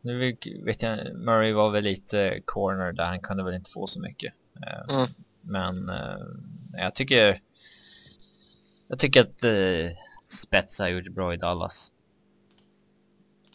[0.02, 4.00] nu vet jag, Murray var väl lite corner där, han kunde väl inte få så
[4.00, 4.34] mycket.
[4.68, 5.08] Eh, mm.
[5.42, 7.42] Men uh, jag tycker
[8.88, 9.90] jag tycker att uh,
[10.30, 11.92] Spets har gjort bra i Dallas.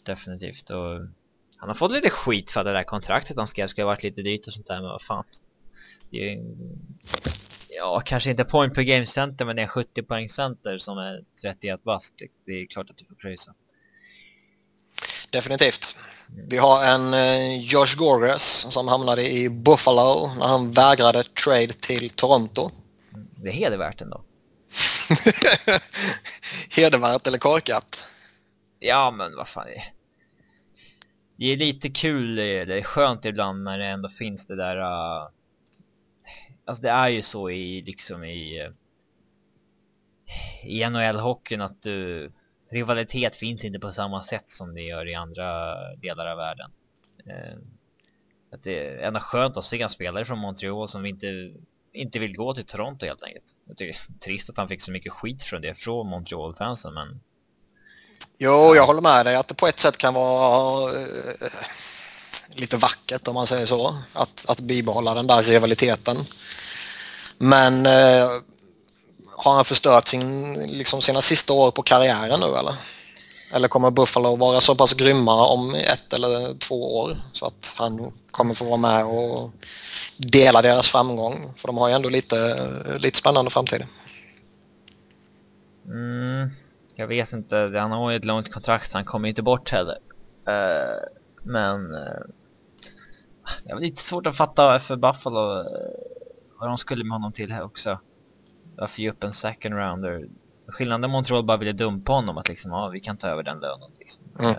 [0.05, 0.69] Definitivt.
[0.69, 0.99] Och
[1.57, 4.21] han har fått lite skit för det där kontraktet han skrev ska ha varit lite
[4.21, 5.23] dyrt och sånt där, men vad fan.
[6.09, 6.41] Det är
[7.77, 10.97] ja, kanske inte point per game center, men det är en 70 poäng center som
[10.97, 12.13] är 31 bast.
[12.45, 13.53] Det är klart att du får pröjsa.
[15.29, 15.97] Definitivt.
[16.47, 22.09] Vi har en eh, Josh Gorges som hamnade i Buffalo när han vägrade trade till
[22.09, 22.71] Toronto.
[23.35, 24.23] Det är hedervärt ändå.
[26.69, 28.05] hedervärt eller korkat?
[28.83, 29.67] Ja, men vad fan.
[31.35, 34.77] Det är lite kul, det är skönt ibland när det ändå finns det där...
[34.77, 35.29] Uh
[36.65, 38.71] alltså det är ju så i liksom i äh,
[40.63, 42.31] i NHL-hockeyn att du
[42.69, 46.71] rivalitet finns inte på samma sätt som det gör i andra delar av världen.
[47.27, 47.61] Uh,
[48.51, 51.53] att det är ändå skönt att se en spelare från Montreal som inte,
[51.93, 53.55] inte vill gå till Toronto helt enkelt.
[53.67, 56.93] Jag tycker det är trist att han fick så mycket skit från det från Montreal-fansen
[56.93, 57.19] men...
[58.43, 61.47] Jo, jag håller med dig att det på ett sätt kan vara eh,
[62.55, 63.97] lite vackert om man säger så.
[64.13, 66.17] Att, att bibehålla den där rivaliteten.
[67.37, 68.29] Men eh,
[69.37, 72.75] har han förstört sin, liksom sina sista år på karriären nu eller?
[73.51, 78.13] Eller kommer Buffalo vara så pass grymma om ett eller två år så att han
[78.31, 79.51] kommer få vara med och
[80.17, 81.53] dela deras framgång?
[81.57, 83.85] För de har ju ändå lite, lite spännande framtid.
[85.85, 86.49] Mm,
[86.95, 89.97] jag vet inte, han har ju ett långt kontrakt, han kommer inte bort heller.
[90.47, 91.07] Uh,
[91.43, 92.21] men uh,
[93.63, 95.65] det är lite svårt att fatta för Buffalo uh,
[96.59, 97.99] vad de skulle med honom till här också.
[98.75, 100.27] Varför ge upp en second rounder?
[100.67, 103.91] Skillnaden Montreal bara ville dumpa honom att liksom, ja vi kan ta över den lönen
[103.99, 104.23] liksom.
[104.39, 104.51] Mm.
[104.51, 104.57] Eh,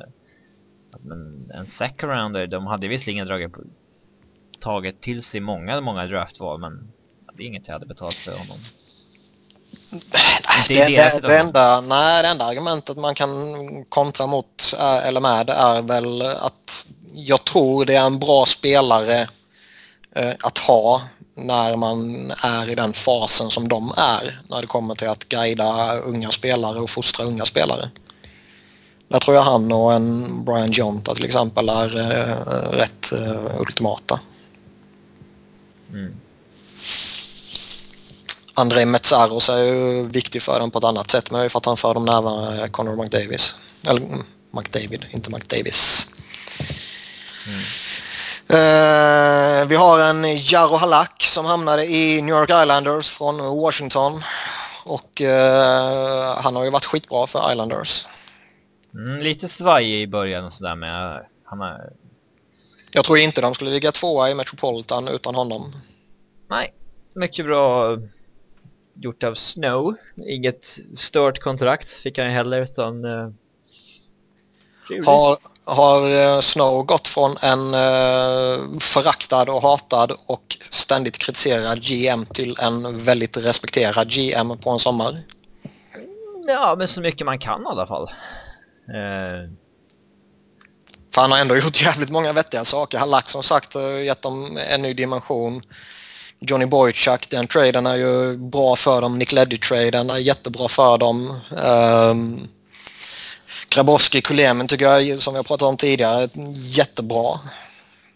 [1.00, 3.60] men en second rounder, de hade visserligen dragit på,
[4.60, 6.92] tagit till sig många, många draftval men
[7.34, 8.56] det är inget jag hade betalat för honom.
[10.68, 15.50] Det, det, det, det, enda, nej, det enda argumentet man kan kontra mot eller med
[15.50, 19.28] är väl att jag tror det är en bra spelare
[20.14, 21.02] eh, att ha
[21.34, 25.98] när man är i den fasen som de är när det kommer till att guida
[25.98, 27.90] unga spelare och fostra unga spelare.
[29.08, 34.20] Där tror jag han och en Brian Jonta till exempel är eh, rätt eh, ultimata.
[35.90, 36.16] Mm.
[38.54, 41.58] Andrei Metsaros är ju viktig för dem på ett annat sätt men det är för
[41.58, 43.54] att han för dem närmare Connor McDavis.
[43.88, 46.08] Eller mm, McDavid, inte McDavis.
[47.46, 47.58] Mm.
[48.50, 54.24] Uh, vi har en Jaro Halak som hamnade i New York Islanders från Washington.
[54.84, 58.06] Och uh, han har ju varit skitbra för Islanders.
[58.94, 61.92] Mm, lite svajig i början och sådär men han har...
[62.90, 65.72] Jag tror inte de skulle ligga tvåa i Metropolitan utan honom.
[66.50, 66.74] Nej,
[67.14, 67.96] mycket bra
[68.94, 69.94] gjort av Snow.
[70.26, 73.04] Inget stört kontrakt fick han heller utan...
[73.04, 73.30] Uh,
[75.04, 82.26] har, har eh, Snow gått från en uh, föraktad och hatad och ständigt kritiserad GM
[82.26, 85.22] till en väldigt respekterad GM på en sommar?
[86.46, 88.02] Ja, men så mycket man kan i alla fall.
[88.88, 89.50] Eh,
[91.14, 92.98] För han har ändå gjort jävligt många vettiga saker.
[92.98, 95.62] Han lagt som sagt och gett dem en ny dimension.
[96.42, 99.18] Johnny Boychuk, den traden är ju bra för dem.
[99.18, 101.40] Nick Leddy-traden är jättebra för dem.
[101.64, 102.48] Um,
[103.68, 107.40] Grabowski, Kulemin tycker jag, som har pratat om tidigare, jättebra.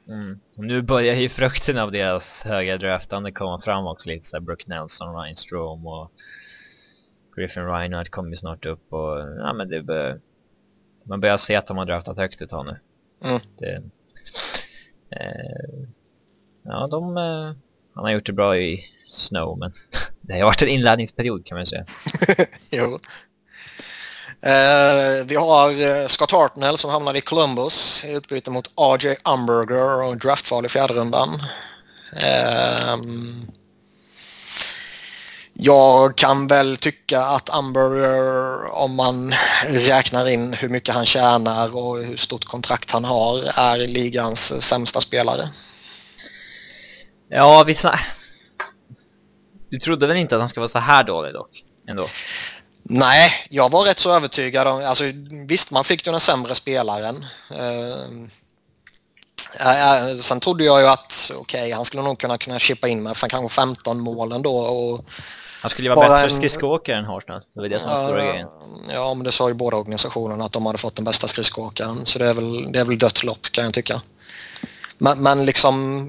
[0.08, 0.40] mm.
[0.56, 5.22] Nu börjar ju frukten av deras höga draftande komma fram också lite såhär Brooke Nelson,
[5.22, 6.10] Ryan Strom och
[7.36, 10.20] Griffin Reinhardt kommer ju snart upp och ja men det bör,
[11.04, 12.78] man börjar se att de har draftat högt ett tag nu.
[13.28, 13.40] Mm.
[13.58, 13.82] Det,
[15.10, 15.88] eh,
[16.62, 17.52] ja de, eh,
[17.96, 19.72] han har gjort det bra i Snow men
[20.20, 21.84] det har varit en inlärningsperiod kan man säga.
[22.70, 22.98] jo.
[24.42, 30.02] Eh, vi har eh, Scott Hartnell som hamnade i Columbus i utbyte mot RJ Umberger
[30.02, 31.42] och draftval i fjärde rundan.
[32.22, 33.46] Ehm,
[35.52, 39.34] jag kan väl tycka att Umberger, om man
[39.66, 45.00] räknar in hur mycket han tjänar och hur stort kontrakt han har, är ligans sämsta
[45.00, 45.48] spelare.
[47.28, 47.98] Ja, vi sna-
[49.70, 51.64] Du trodde väl inte att han ska vara så här dålig dock?
[51.88, 52.06] Ändå.
[52.82, 54.84] Nej, jag var rätt så övertygad om...
[54.86, 55.04] Alltså,
[55.48, 57.26] visst, man fick ju den sämre spelaren.
[57.50, 58.28] Uh,
[60.20, 63.16] sen trodde jag ju att okej, okay, han skulle nog kunna, kunna chippa in med
[63.16, 64.56] för kanske 15 mål ändå.
[64.56, 65.04] Och
[65.62, 66.36] han skulle ju vara bättre en...
[66.36, 67.40] skridskoåkare än Hartnell.
[67.54, 68.48] Det var det som var uh, stora grejen.
[68.92, 72.06] Ja, men det sa ju båda organisationerna att de hade fått den bästa skridskoåkaren.
[72.06, 74.00] Så det är väl, det är väl dött lopp kan jag tycka.
[74.98, 76.08] Men, men liksom,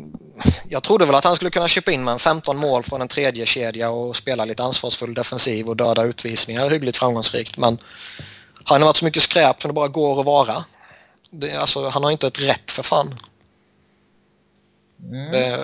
[0.69, 3.07] jag trodde väl att han skulle kunna chippa in med en 15 mål från en
[3.07, 7.57] tredje kedja och spela lite ansvarsfull defensiv och döda utvisningar hyggligt framgångsrikt.
[7.57, 7.77] Men
[8.63, 10.65] han har varit så mycket skräp som det bara går att vara.
[11.29, 13.15] Det, alltså, han har inte ett rätt för fan.
[15.03, 15.31] Mm.
[15.31, 15.59] Det,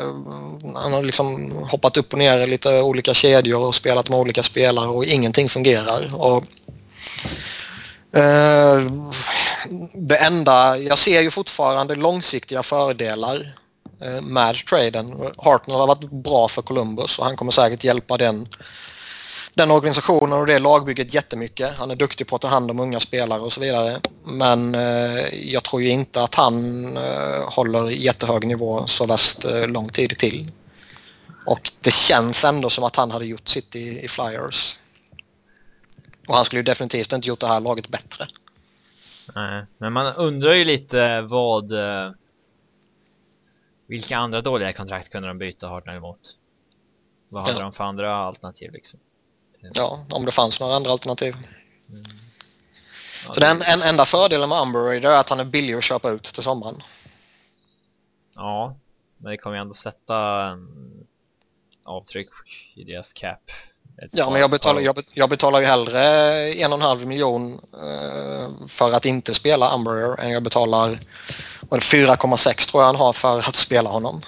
[0.76, 4.44] han har liksom hoppat upp och ner i lite olika kedjor och spelat med olika
[4.44, 6.16] spelare och ingenting fungerar.
[6.16, 6.44] Och,
[8.20, 8.82] eh,
[9.94, 13.56] det enda, jag ser ju fortfarande långsiktiga fördelar
[14.02, 15.32] eh, med traden.
[15.38, 18.48] Hartnell har varit bra för Columbus och han kommer säkert hjälpa den,
[19.54, 21.78] den organisationen och det lagbygget jättemycket.
[21.78, 24.00] Han är duktig på att ta hand om unga spelare och så vidare.
[24.26, 29.90] Men eh, jag tror ju inte att han eh, håller jättehög nivå så värst lång
[29.90, 30.52] tid till.
[31.46, 34.80] Och det känns ändå som att han hade gjort sitt i, i Flyers.
[36.28, 38.28] Och han skulle ju definitivt inte gjort det här laget bättre.
[39.36, 41.72] Nej, men man undrar ju lite vad...
[41.72, 42.12] eh,
[43.88, 46.20] Vilka andra dåliga kontrakt kunde de byta Hartnell emot?
[47.30, 47.64] Vad hade Ja.
[47.64, 49.00] de för andra alternativ liksom?
[49.74, 51.36] Ja, om det fanns några andra alternativ.
[53.28, 56.10] Ja, Så den en, enda fördelen med Umber är att han är billig att köpa
[56.12, 56.82] ut till sommaren.
[58.36, 58.78] Ja,
[59.18, 60.68] men det kommer ju ändå sätta en
[61.84, 62.30] avtryck
[62.76, 63.52] i deras cap.
[64.12, 66.02] Ja, men jag betalar, jag, jag betalar ju hellre
[66.54, 71.00] en och en halv miljon eh, för att inte spela Umber än jag betalar
[71.70, 74.22] vad är det, 4,6 tror jag han har för att spela honom.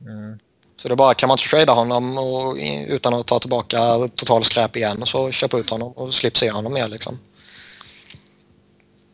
[0.00, 0.38] Mm.
[0.76, 2.56] Så det är bara, kan man inte trada honom och,
[2.88, 6.72] utan att ta tillbaka total skräp igen så köp ut honom och slipp se honom
[6.72, 7.18] mer liksom.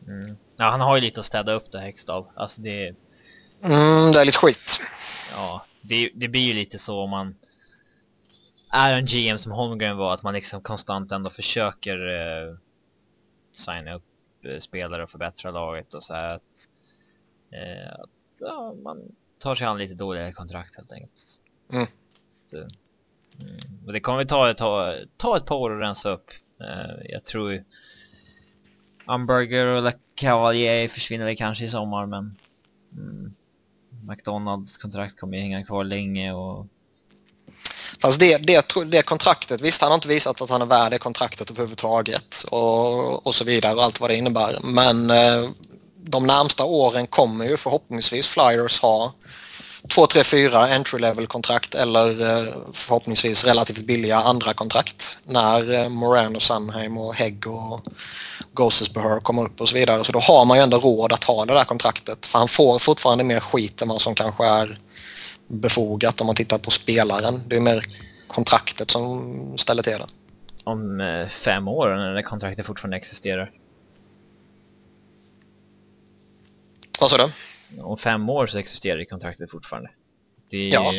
[0.08, 0.36] Mm.
[0.56, 2.24] Ja, han har ju lite att städa upp det Hextall.
[2.36, 2.94] Alltså det,
[3.64, 4.80] Mm, det är lite skit.
[5.36, 7.34] ja, det, det blir ju lite så om man
[8.74, 12.56] är en GM som Holmgren var, att man liksom konstant ändå försöker eh,
[13.56, 14.04] signa upp
[14.44, 16.68] eh, spelare och förbättra laget och så här att,
[17.52, 18.10] eh, att
[18.40, 21.40] ja, man tar sig an lite dåliga kontrakt helt enkelt.
[21.72, 21.86] Mm.
[22.50, 22.68] Så, mm.
[23.86, 26.30] Och det kommer ta, ta, ta ett par år att rensa upp.
[26.60, 27.64] Eh, jag tror ju
[29.06, 32.34] Hamburger och Cavalier försvinner väl kanske i sommar men
[32.92, 33.34] mm,
[34.08, 36.66] McDonalds kontrakt kommer ju hänga kvar länge och
[38.00, 40.98] Fast det, det, det kontraktet, visst han har inte visat att han är värd det
[40.98, 44.58] kontraktet överhuvudtaget och, och så vidare och allt vad det innebär.
[44.62, 45.50] Men eh,
[46.06, 49.12] de närmsta åren kommer ju förhoppningsvis Flyers ha
[49.88, 55.88] 2, 3, 4 entry level kontrakt eller eh, förhoppningsvis relativt billiga andra kontrakt när eh,
[55.88, 57.80] Moran och Sunheim och Hägg och
[58.52, 60.04] Gosesbehör kommer upp och så vidare.
[60.04, 62.78] Så då har man ju ändå råd att ha det där kontraktet för han får
[62.78, 64.78] fortfarande mer skit än vad som kanske är
[65.46, 67.42] befogat om man tittar på spelaren.
[67.48, 67.82] Det är mer
[68.26, 70.06] kontraktet som ställer till det.
[70.64, 73.50] om eh, fem år när kontraktet fortfarande existerar.
[77.00, 77.28] Vad sa du?
[77.82, 79.90] Om fem år så existerar kontraktet fortfarande.
[80.50, 80.92] Det Ja.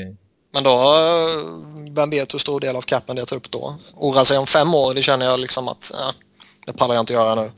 [0.53, 3.75] Men då, eh, vem vet hur stor del av capen det tar upp då?
[3.93, 6.13] Oroa sig om fem år, det känner jag liksom att ja,
[6.65, 7.51] det pallar jag inte göra nu.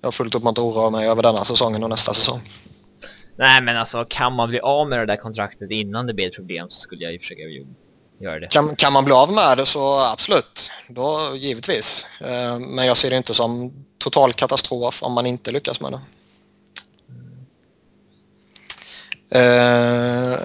[0.00, 2.40] Jag har fullt upp med att oroa mig över denna säsongen och nästa säsong.
[3.40, 6.34] Nej men alltså kan man bli av med det där kontraktet innan det blir ett
[6.34, 7.42] problem så skulle jag ju försöka
[8.20, 8.46] göra det.
[8.46, 12.06] Kan, kan man bli av med det så absolut, då givetvis.
[12.20, 16.00] Eh, men jag ser det inte som total katastrof om man inte lyckas med det.
[19.38, 20.38] Eh,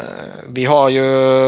[0.47, 1.05] vi har ju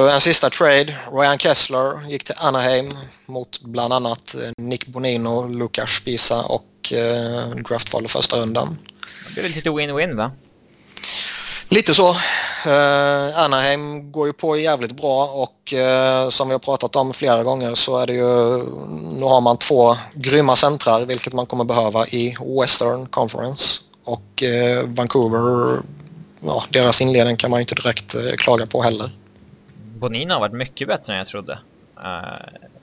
[0.10, 0.98] en sista trade.
[1.12, 2.90] Ryan Kessler gick till Anaheim
[3.26, 8.80] mot bland annat Nick Bonino, Lukas Spisa och eh, draftval i första rundan.
[9.36, 10.32] Det väl lite win-win va?
[11.70, 12.10] Lite så.
[12.10, 17.44] Uh, Anaheim går ju på jävligt bra och uh, som vi har pratat om flera
[17.44, 18.58] gånger så är det ju,
[19.18, 24.84] nu har man två grymma centrar vilket man kommer behöva i Western Conference och uh,
[24.84, 25.80] Vancouver,
[26.42, 29.10] ja deras inledning kan man ju inte direkt klaga på heller.
[29.76, 31.60] Bonino har varit mycket bättre än jag trodde.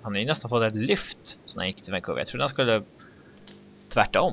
[0.03, 2.21] han har ju nästan fått ett lyft sen han gick till Vancouver.
[2.21, 2.83] Jag trodde han skulle
[3.93, 4.33] tvärtom,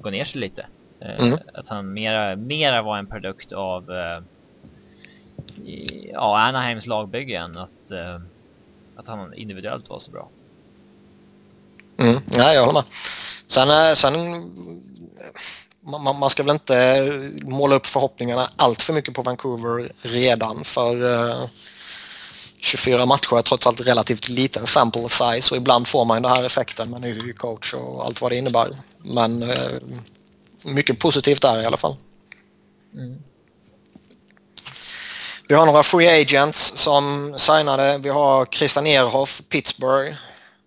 [0.00, 0.66] gå ner sig lite.
[1.02, 1.38] Mm.
[1.54, 3.90] Att han mera, mera var en produkt av
[6.12, 8.20] ja, Anaheims lagbygge än att, uh,
[8.96, 10.28] att han individuellt var så bra.
[11.96, 12.84] Mm, nej, jag håller med.
[13.46, 14.14] Sen, eh, sen
[15.80, 17.06] man, man ska väl inte
[17.42, 21.44] måla upp förhoppningarna allt för mycket på Vancouver redan för uh,
[22.58, 26.44] 24 matcher är trots allt relativt liten sample size och ibland får man den här
[26.44, 28.78] effekten med ny coach och allt vad det innebär.
[28.98, 29.42] Men
[30.64, 31.96] mycket positivt där i alla fall.
[32.94, 33.22] Mm.
[35.48, 37.98] Vi har några free agents som signade.
[37.98, 40.16] Vi har Christian Ehrhoff, Pittsburgh.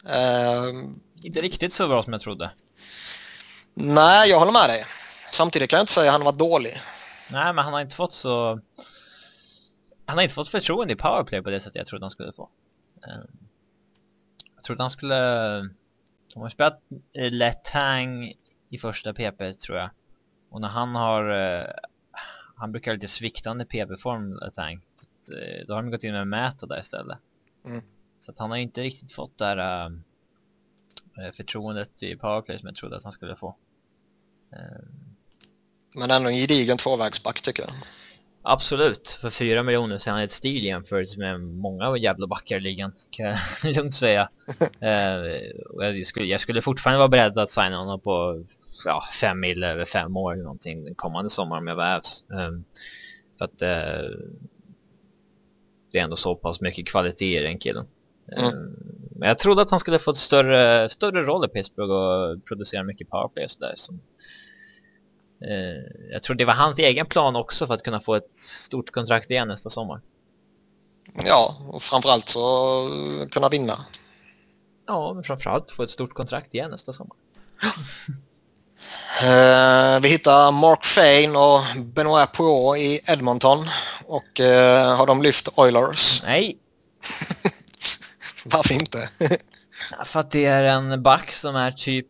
[0.06, 0.86] Uh,
[1.24, 2.52] inte riktigt så bra som jag trodde.
[3.74, 4.86] Nej, jag håller med dig.
[5.32, 6.82] Samtidigt kan jag inte säga att han var dålig.
[7.32, 8.60] Nej, men han har inte fått så...
[10.06, 12.50] Han har inte fått förtroende i powerplay på det sättet jag trodde han skulle få.
[13.08, 13.24] Uh,
[14.56, 15.20] jag trodde han skulle...
[16.34, 16.82] De har spelat
[17.14, 18.34] Letang
[18.70, 19.90] i första PP tror jag.
[20.50, 21.66] Och när han har uh,
[22.56, 24.82] han brukar ha lite sviktande PB-form Letang.
[25.32, 27.18] Eh, då har de gått in med Mäta där istället.
[27.66, 27.82] Mm.
[28.20, 29.86] Så att han har inte riktigt fått det här
[31.18, 33.56] äh, förtroendet i powerplay som jag trodde att han skulle få.
[34.54, 34.60] Äh.
[35.96, 37.72] Men ändå en gedigen tvåvägsback tycker jag.
[38.48, 42.60] Absolut, för fyra miljoner så är han ett stil jämfört med många jävla backar i
[42.60, 43.40] ligan, kan jag
[43.76, 44.30] lugnt säga.
[44.84, 48.46] uh, jag, skulle, jag skulle fortfarande vara beredd att signa honom på
[48.86, 52.24] ja, fem mil över fem år eller någonting kommande sommar om jag vävs.
[52.28, 52.66] Um,
[53.38, 54.10] för att uh,
[55.92, 57.88] det är ändå så pass mycket kvalitet i den killen.
[58.38, 58.54] Mm.
[58.54, 58.76] Um,
[59.16, 62.84] men jag trodde att han skulle få ett större, större roll i Pittsburgh och producera
[62.84, 63.74] mycket powerplay och sådär.
[63.78, 64.00] Som,
[65.46, 68.92] uh, jag tror det var hans egen plan också för att kunna få ett stort
[68.92, 70.02] kontrakt igen nästa sommar.
[71.26, 72.90] Ja, och framförallt så
[73.32, 73.74] kunna vinna.
[74.88, 77.18] Ja, men framförallt få ett stort kontrakt igen nästa sommar.
[79.24, 83.60] Uh, vi hittar Mark Fane och Benoit Poirot i Edmonton.
[84.06, 86.24] Och uh, har de lyft Oilers?
[86.24, 86.58] Nej.
[88.46, 88.98] Varför inte?
[90.06, 92.08] För att det är en back som är typ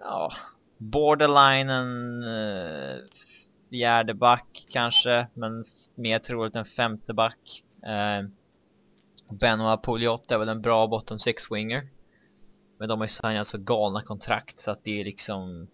[0.00, 0.32] ja,
[0.78, 2.96] borderline en uh,
[3.70, 5.64] fjärde back kanske, men
[5.94, 7.62] mer troligt en femte back.
[7.86, 8.28] Uh,
[9.40, 11.88] Benoit Pouliot är väl en bra bottom six winger.
[12.78, 15.68] Men de har ju signat så galna kontrakt så att det är liksom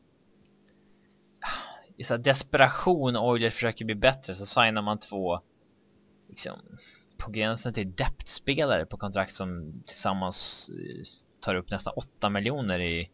[1.97, 5.41] i så desperation Oilers försöker bli bättre så signar man två
[6.29, 6.59] liksom
[7.17, 11.07] på gränsen till depth-spelare på kontrakt som tillsammans eh,
[11.41, 13.11] tar upp nästan 8 miljoner i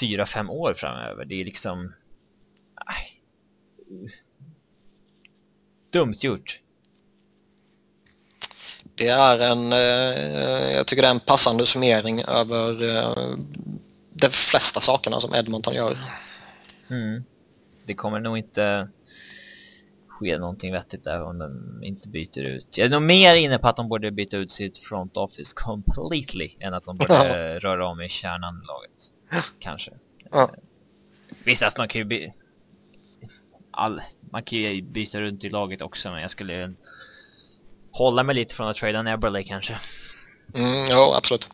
[0.00, 1.24] 4-5 år framöver.
[1.24, 1.94] Det är liksom...
[2.86, 3.22] Nej.
[5.90, 6.60] Dumt gjort.
[8.94, 13.36] Det är en, eh, jag tycker det är en passande summering över eh,
[14.12, 15.98] de flesta sakerna som Edmonton gör.
[16.90, 17.24] Mm
[17.86, 18.88] det kommer nog inte
[20.08, 22.66] ske någonting vettigt där om de inte byter ut.
[22.70, 26.50] Jag är nog mer inne på att de borde byta ut sitt front office completely
[26.60, 29.12] än att de borde röra om i kärnan i laget.
[29.58, 29.92] Kanske.
[30.30, 30.50] Ja.
[31.44, 32.32] Visst, alltså man kan ju by
[33.70, 34.02] All...
[34.30, 36.72] man kan ju byta runt i laget också, men jag skulle
[37.90, 39.78] hålla mig lite från att trada Neberley kanske.
[40.54, 41.48] Mm, ja, absolut.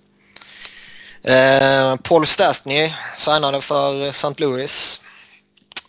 [1.24, 4.34] Eh, Paul Stastny signade för St.
[4.38, 5.00] Louis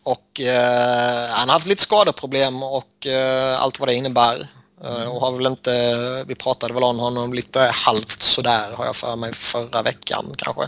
[0.03, 4.47] och eh, han har haft lite skadeproblem och eh, allt vad det innebär.
[4.83, 8.95] Eh, och har väl inte, vi pratade väl om honom lite halvt sådär har jag
[8.95, 10.67] för mig förra veckan kanske.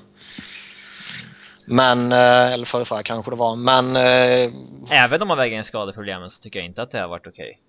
[1.65, 3.95] Men, eh, eller förra, förra kanske det var, men...
[3.95, 4.51] Eh,
[4.89, 7.49] Även om man väger in skadeproblemen så tycker jag inte att det har varit okej.
[7.49, 7.59] Okay.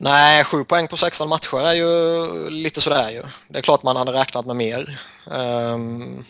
[0.00, 3.22] Nej, sju poäng på 16 matcher är ju lite sådär ju.
[3.48, 5.00] Det är klart man hade räknat med mer.
[5.24, 6.24] Um,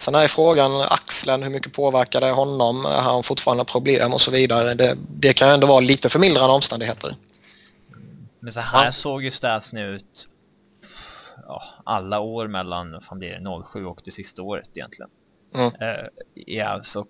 [0.00, 2.84] Sen är frågan axeln, hur mycket påverkar det honom?
[2.84, 4.74] Har han fortfarande problem och så vidare?
[4.74, 7.14] Det, det kan ju ändå vara lite förmildrande omständigheter.
[8.40, 8.92] Men så här Ja.
[8.92, 10.26] såg ju statsen ut
[11.46, 15.10] ja, alla år mellan, fan blir det, 07 och det sista året egentligen.
[15.54, 15.72] Mm.
[15.80, 17.08] Eh, i Avs och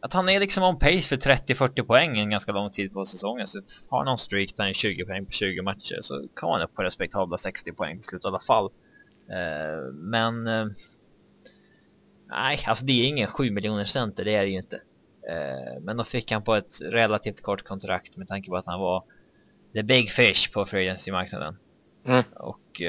[0.00, 3.46] att han är liksom on pace för 30-40 poäng en ganska lång tid på säsongen.
[3.46, 6.50] Så har han någon streak där han är 20 poäng på 20 matcher så kan
[6.50, 8.70] han upp på respektabla 60 poäng till slut i alla fall.
[9.32, 10.46] Eh, men...
[10.46, 10.66] Eh,
[12.30, 14.76] nej, alltså det är ingen 7 miljoner center, det är det ju inte.
[15.30, 18.80] Eh, men då fick han på ett relativt kort kontrakt med tanke på att han
[18.80, 19.04] var
[19.74, 21.56] the big fish på free agency-marknaden.
[22.06, 22.22] Mm.
[22.36, 22.82] Och...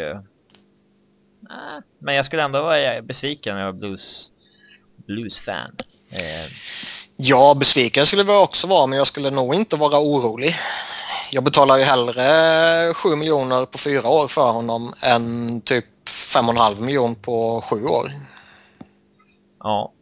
[1.40, 4.32] Nej, men jag skulle ändå vara besviken när jag var blues,
[5.08, 5.76] blues-fan.
[7.16, 10.56] Ja, besviken skulle vi också vara men jag skulle nog inte vara orolig.
[11.32, 17.16] Jag betalar ju hellre 7 miljoner på fyra år för honom än typ 5,5 miljoner
[17.16, 18.12] på sju år.
[19.60, 19.94] ja,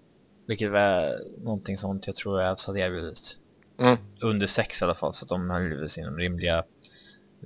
[0.47, 3.37] vilket var någonting sånt jag tror jag hade erbjudit.
[3.79, 6.63] Mm, Under sex i alla fall, så att de höll sig inom rimliga,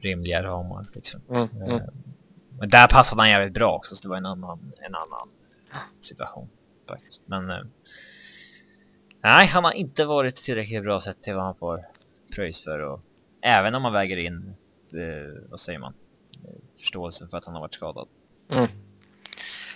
[0.01, 1.22] rimliga ramar liksom.
[1.30, 1.70] mm, mm.
[1.70, 1.82] Eh,
[2.60, 5.30] Men där passade han jävligt bra också, så det var en annan, en annan
[6.01, 6.49] situation
[6.88, 7.22] faktiskt.
[7.26, 7.49] Men...
[7.49, 7.60] Eh,
[9.24, 11.86] nej, han har inte varit tillräckligt bra sett till vad han får
[12.36, 13.01] pröjs för och
[13.41, 14.56] även om man väger in,
[14.93, 15.93] eh, vad säger man,
[16.34, 18.08] eh, förståelsen för att han har varit skadad.
[18.49, 18.67] Mm.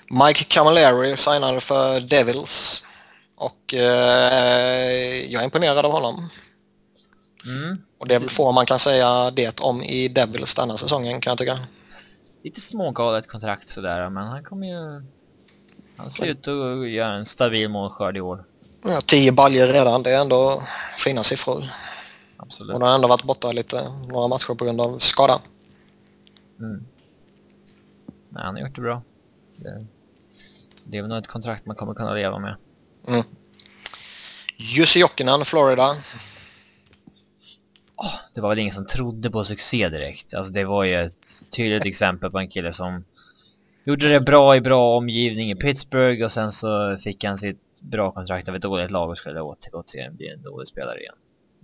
[0.10, 2.84] Mike Camilleri signade för Devils
[3.36, 6.30] och eh, jag är imponerad av honom.
[7.46, 7.78] Mm.
[7.98, 11.32] Och det är väl få man kan säga det om i Devils denna säsongen kan
[11.32, 11.60] jag tycka.
[12.44, 15.06] Lite smågalet kontrakt sådär, men han kommer ju...
[15.98, 18.44] Han ser ut att göra en stabil målskörd i år.
[18.84, 20.64] Ja, 10 baljor redan, det är ändå
[20.98, 21.70] fina siffror.
[22.38, 22.76] Absolut.
[22.76, 25.40] Och han har ändå varit borta lite, några matcher på grund av skada.
[26.60, 26.86] Mm.
[28.30, 29.02] Nej, han har gjort det bra.
[29.56, 29.86] Det,
[30.86, 32.56] det är väl nog ett kontrakt man kommer kunna leva med.
[33.08, 33.24] Mm.
[34.58, 35.96] Jussi Jokinen, Florida.
[37.96, 40.34] Åh, det var väl ingen som trodde på succé direkt.
[40.34, 43.04] Alltså det var ju ett tydligt exempel på en kille som
[43.84, 48.12] gjorde det bra i bra omgivning i Pittsburgh och sen så fick han sitt bra
[48.12, 51.16] kontrakt av ett dåligt lag och skulle återgå till en, bli en dålig spelare igen.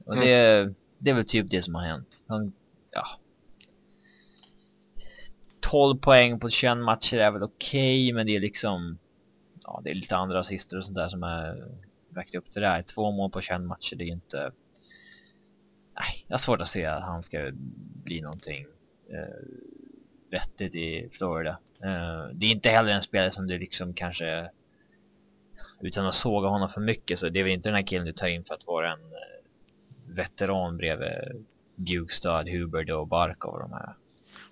[0.06, 2.24] Och det, det är väl typ det som har hänt.
[2.28, 2.54] Han,
[2.92, 3.06] ja.
[5.72, 8.98] 12 poäng på 21 matcher är väl okej, men det är liksom...
[9.64, 11.68] Ja, det är lite andra assister och sånt där som är
[12.10, 12.82] väckt upp det där.
[12.82, 14.52] Två mål på 21 matcher, det är ju inte...
[16.00, 17.52] Nej, jag har svårt att se att han ska
[18.04, 18.66] bli någonting
[19.10, 19.46] eh,
[20.32, 21.60] vettigt i Florida.
[21.84, 24.50] Eh, det är inte heller en spelare som du liksom kanske...
[25.82, 28.14] Utan att såga honom för mycket så det är väl inte den här killen du
[28.14, 31.46] tar in för att vara en eh, veteran bredvid
[31.76, 33.96] Gugstad, Hubert och Barkov och de här.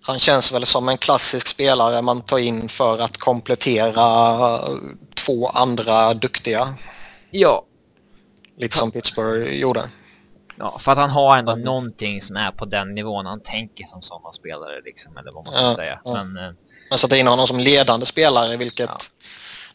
[0.05, 4.59] Han känns väl som en klassisk spelare man tar in för att komplettera
[5.15, 6.73] två andra duktiga.
[7.31, 7.65] Ja.
[8.57, 9.89] Lite som Pittsburgh gjorde.
[10.57, 11.63] Ja, för att han har ändå Mm.
[11.65, 15.53] någonting som är på den nivån han tänker som sådana spelare liksom, eller vad man
[15.55, 15.99] ska Ja, säga.
[16.05, 16.23] ja.
[16.23, 16.51] Men eh,
[16.89, 18.97] Men sätta in honom som ledande spelare, vilket Ja.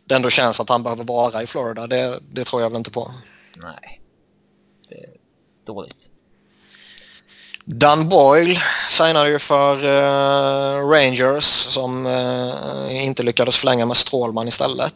[0.04, 2.90] det ändå känns att han behöver vara i Florida, det, det tror jag väl inte
[2.90, 3.14] på.
[3.56, 4.00] nej.
[4.88, 5.10] Det är
[5.66, 6.07] dåligt.
[7.70, 8.56] Dan Boyle
[8.88, 14.94] signade ju för eh, Rangers som eh, inte lyckades förlänga med Strålman istället.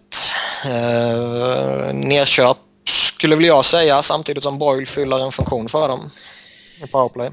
[0.66, 6.10] Uh, nerköp skulle väl jag säga samtidigt som Boyle fyller en funktion för dem
[6.84, 7.30] i powerplay.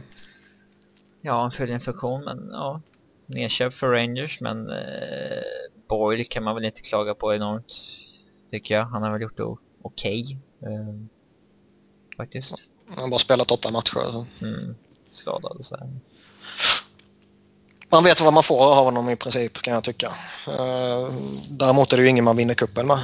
[1.22, 2.82] Ja, han fyller en funktion, men ja.
[3.26, 5.44] Nedköp för Rangers, men eh,
[5.90, 7.74] Boyle kan man väl inte klaga på enormt.
[8.52, 8.86] Tycker jag.
[8.86, 10.38] Han har väl gjort det okej.
[10.62, 11.08] eh,
[12.18, 12.54] faktiskt.
[12.90, 14.12] Han har bara spelat åtta matcher.
[14.12, 14.26] så.
[14.42, 14.76] Mm,
[15.12, 15.78] skadad så.
[17.92, 20.08] Man vet vad man får av honom i princip kan jag tycka.
[20.48, 21.10] Eh,
[21.50, 23.00] däremot är det ju ingen man vinner kuppen med.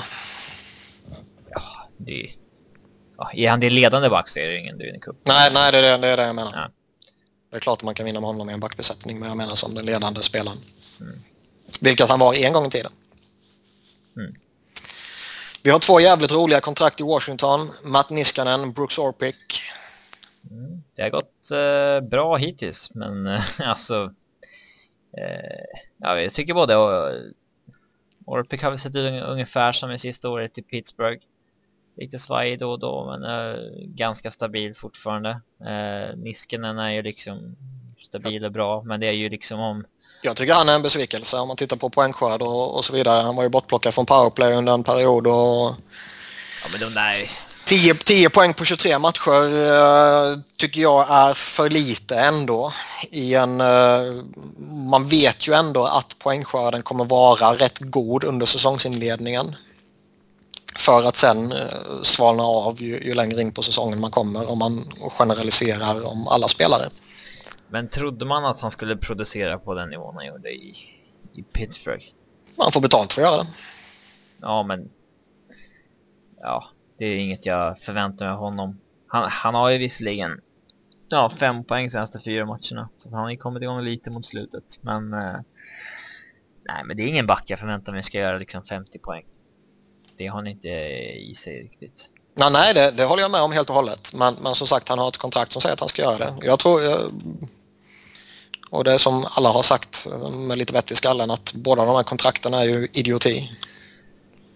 [1.49, 2.31] Ja, det...
[3.17, 5.15] Ja, är han det ledande back så är det ingen du vinner cup.
[5.23, 6.51] Nej, nej det, är det, det är det jag menar.
[6.53, 6.69] Ja.
[7.51, 9.55] Det är klart att man kan vinna med honom i en backbesättning, men jag menar
[9.55, 10.57] som den ledande spelaren.
[11.81, 12.91] Vilket han var en gång i tiden.
[14.17, 14.35] Mm.
[15.63, 17.71] Vi har två jävligt roliga kontrakt i Washington.
[17.83, 19.61] Matt Niskanen, Brooks Orpik.
[20.51, 24.13] Mm, det har gått eh, bra hittills, men eh, alltså...
[25.17, 26.75] Eh, ja, jag tycker både
[28.25, 31.21] Orpik har väl sett ut ung- ungefär som i sista året i Pittsburgh.
[31.97, 35.29] Lite svajig då och då, men eh, ganska stabil fortfarande.
[35.65, 37.55] Eh, Niskanen är ju liksom
[38.07, 39.85] stabil och bra, men det är ju liksom om...
[40.23, 43.23] Jag tycker han är en besvikelse om man tittar på poängskörd och, och så vidare.
[43.23, 45.75] Han var ju bortplockad från powerplay under en period och
[46.63, 47.54] Ja, men de där...
[47.65, 52.73] 10, 10 poäng på 23 matcher eh, tycker jag är för lite ändå.
[53.11, 54.13] I en, eh,
[54.91, 59.55] man vet ju ändå att poängskörden kommer vara rätt god under säsongsinledningen.
[60.77, 61.57] För att sen eh,
[62.01, 66.47] svalna av ju, ju längre in på säsongen man kommer om man generaliserar om alla
[66.47, 66.89] spelare.
[67.67, 70.75] Men trodde man att han skulle producera på den nivån han gjorde i,
[71.33, 72.05] i Pittsburgh?
[72.57, 73.49] Man får betalt för att göra det.
[74.41, 74.89] Ja, men...
[76.41, 78.79] Ja, det är inget jag förväntar mig av honom.
[79.07, 80.41] Han, han har ju visserligen
[81.09, 82.89] ja, fem poäng senaste fyra matcherna.
[82.97, 84.63] Så han har ju kommit igång lite mot slutet.
[84.81, 85.13] Men...
[85.13, 85.37] Eh,
[86.67, 89.25] nej, men det är ingen back jag förväntar mig ska göra liksom 50 poäng.
[90.17, 92.09] Det har han inte i sig riktigt.
[92.33, 94.13] Nej, nej det, det håller jag med om helt och hållet.
[94.13, 96.33] Men, men som sagt, han har ett kontrakt som säger att han ska göra det.
[96.41, 96.81] Jag tror...
[96.81, 97.11] Jag,
[98.69, 101.95] och det är som alla har sagt med lite vett i skallen att båda de
[101.95, 103.51] här kontrakten är ju idioti.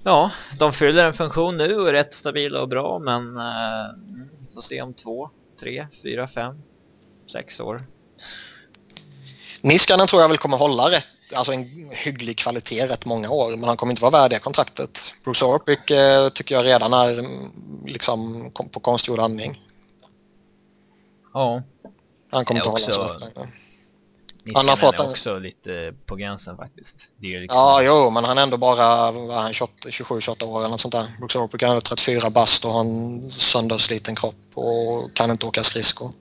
[0.03, 4.61] Ja, de fyller en funktion nu och är rätt stabila och bra men eh, får
[4.61, 5.29] se om två,
[5.59, 6.61] tre, fyra, fem,
[7.31, 7.83] sex år.
[9.61, 13.63] Niskanen tror jag väl kommer hålla rätt, alltså en hygglig kvalitet rätt många år men
[13.63, 14.99] han kommer inte vara värd det kontraktet.
[15.23, 17.51] Bruce Orpik eh, tycker jag redan är mm,
[17.85, 19.61] liksom på konstgjord andning.
[21.33, 21.63] Ja.
[22.31, 22.91] Han kommer inte också...
[22.91, 23.51] hålla så länge.
[24.55, 27.07] Han har fått är också lite på gränsen faktiskt.
[27.19, 27.57] Liksom...
[27.57, 31.07] Ja, jo, men han är ändå bara 27-28 år eller något sånt där.
[31.17, 36.11] Brooks Orpik är 34 bast och har en söndersliten kropp och kan inte åka skridskor.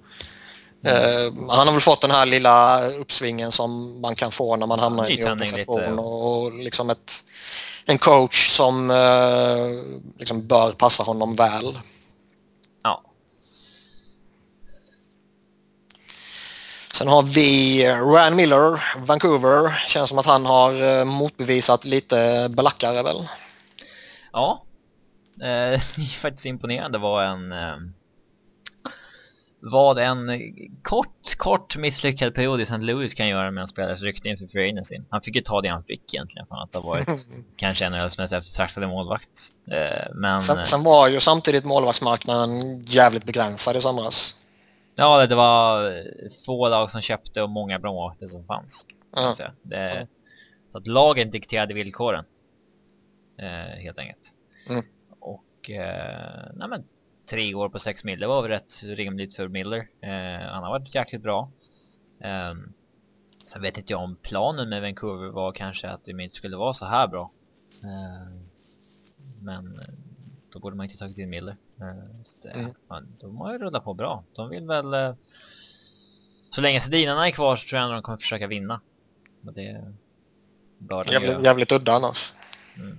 [0.85, 1.37] Mm.
[1.37, 4.81] Uh, han har väl fått den här lilla uppsvingen som man kan få när man
[4.81, 7.25] hamnar i en organisation och liksom ett,
[7.85, 11.79] en coach som uh, liksom bör passa honom väl.
[16.95, 19.83] Sen har vi Ryan Miller, Vancouver.
[19.87, 23.29] Känns som att han har eh, motbevisat lite belackare väl?
[24.33, 24.65] Ja,
[25.43, 25.81] eh,
[26.21, 27.77] faktiskt imponerande var en eh,
[29.61, 30.31] vad en
[30.83, 32.79] kort, kort misslyckad period i St.
[32.79, 34.97] Louis kan göra med en spelares rykte inför free agency.
[35.11, 37.09] Han fick ju ta det han fick egentligen för att ha varit
[37.57, 39.29] kanske en av de mest eftertraktade målvakt.
[39.71, 40.41] Eh, men...
[40.41, 44.37] Sen, sen, var ju samtidigt målvaktsmarknaden jävligt begränsad i somras.
[44.99, 45.93] Ja, det var
[46.45, 48.87] få lag som köpte och många bra målvakter som fanns.
[49.17, 49.53] Mm.
[49.63, 50.07] Det, mm.
[50.73, 52.25] Så att lagen dikterade villkoren.
[53.39, 54.33] Eh, helt enkelt.
[54.69, 54.85] Mm.
[55.21, 56.85] Och, eh, nej men,
[57.31, 59.89] tre år på sex mil, det var väl rätt rimligt för Miller.
[60.01, 61.51] Eh, han har varit jäkligt bra.
[62.21, 62.55] Eh,
[63.47, 66.75] sen vet inte jag om planen med Vancouver var kanske att det inte skulle vara
[66.75, 67.31] så här bra.
[67.85, 68.41] Eh,
[69.43, 69.75] men
[70.53, 71.57] då borde man inte tagit in Miller.
[71.81, 72.75] Mm.
[72.89, 74.25] ja, de har ju rullat på bra.
[74.33, 74.95] De vill väl...
[74.95, 75.15] Eh,
[76.51, 78.81] så länge Sedinarna är kvar så tror jag att de kommer försöka vinna.
[79.47, 79.95] Och det
[80.79, 82.33] bör de jävligt, jävligt udda annars.
[82.79, 82.99] Mm.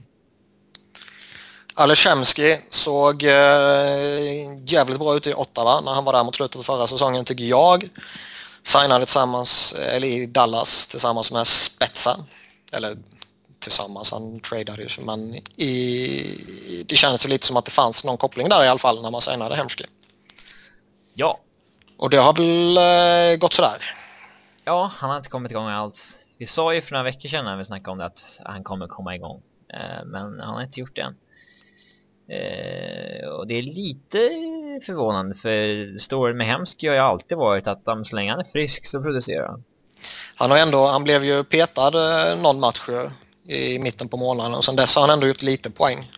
[1.73, 3.29] Aleshemski såg eh,
[4.65, 7.43] jävligt bra ut i Ottawa när han var där mot slutet av förra säsongen tycker
[7.43, 7.89] jag.
[8.63, 12.25] Signade tillsammans, eller i Dallas tillsammans med Spetsa.
[12.71, 12.97] Eller
[13.59, 14.11] tillsammans.
[14.11, 18.63] Han tradade ju men i, det kändes lite som att det fanns någon koppling där
[18.63, 19.85] i alla fall när man signade Hemski.
[21.13, 21.39] Ja.
[21.97, 23.83] Och det har väl eh, gått sådär?
[24.65, 26.15] Ja, han har inte kommit igång alls.
[26.37, 28.87] Vi sa ju för några veckor sedan när vi snackade om det att han kommer
[28.87, 29.41] komma igång.
[29.73, 31.15] Eh, men han har inte gjort det än.
[32.29, 34.17] Eh, och det är lite
[34.85, 38.51] förvånande för storyn med Hemski har ju alltid varit att um, så länge han är
[38.51, 39.63] frisk så producerar han.
[40.35, 42.79] Han har ändå, han blev ju petad eh, någon match
[43.49, 46.11] i mitten på månaden och sen dess har han ändå gjort lite poäng.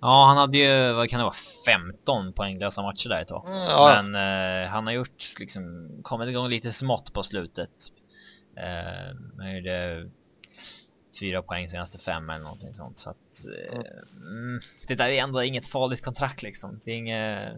[0.00, 1.36] Ja, han hade ju, vad kan det vara,
[1.66, 3.44] 15 poänglösa matcher där ett tag.
[3.46, 4.02] Mm, ja.
[4.02, 7.70] Men eh, han har gjort, liksom, kommit igång lite smått på slutet.
[8.56, 10.08] Eh, han gjorde
[11.20, 12.98] fyra poäng senaste fem eller någonting sånt.
[12.98, 13.86] Så att, eh, mm.
[14.28, 14.60] mm.
[14.88, 16.80] det där är ändå inget farligt kontrakt liksom.
[16.84, 17.52] Det är inget...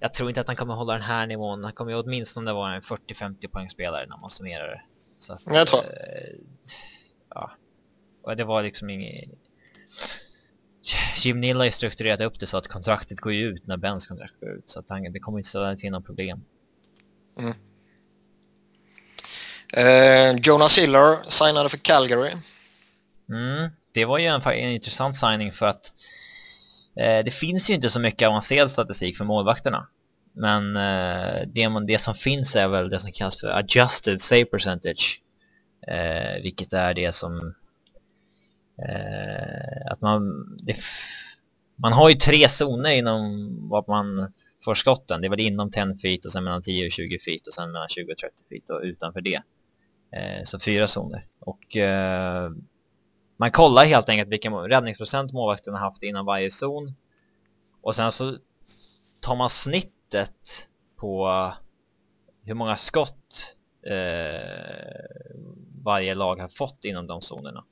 [0.00, 1.64] Jag tror inte att han kommer hålla den här nivån.
[1.64, 4.82] Han kommer ju åtminstone vara en 40-50 poängspelare när man summerar det.
[5.18, 5.80] Så att, jag tror.
[5.80, 5.86] Eh,
[7.40, 7.50] ja.
[8.22, 9.30] Och det var liksom inget...
[11.16, 14.06] Jim Neal har ju strukturerat upp det så att kontraktet går ju ut när Bens
[14.06, 14.70] kontrakt går ut.
[14.70, 16.44] Så att han, det kommer inte ställa till några problem.
[17.38, 17.54] Mm.
[19.72, 22.32] Eh, Jonas Hiller signade för Calgary.
[23.28, 25.92] Mm, det var ju en, en intressant signing för att
[26.96, 29.88] eh, det finns ju inte så mycket avancerad statistik för målvakterna.
[30.32, 35.22] Men eh, det, det som finns är väl det som kallas för adjusted save percentage.
[35.86, 37.54] Eh, vilket är det som...
[38.88, 40.46] Eh, att man...
[40.62, 40.76] Det,
[41.76, 44.32] man har ju tre zoner inom vad man
[44.64, 45.20] får skotten.
[45.20, 47.72] Det är väl inom 10 feet och sen mellan 10 och 20 feet och sen
[47.72, 49.42] mellan 20 och 30 feet och utanför det.
[50.12, 51.26] Eh, så fyra zoner.
[51.40, 52.50] Och eh,
[53.36, 56.94] man kollar helt enkelt vilken räddningsprocent målvakten har haft inom varje zon.
[57.82, 58.36] Och sen så
[59.20, 61.28] tar man snittet på
[62.44, 63.54] hur många skott
[63.86, 65.36] eh,
[65.86, 67.64] varje lag har fått inom de zonerna.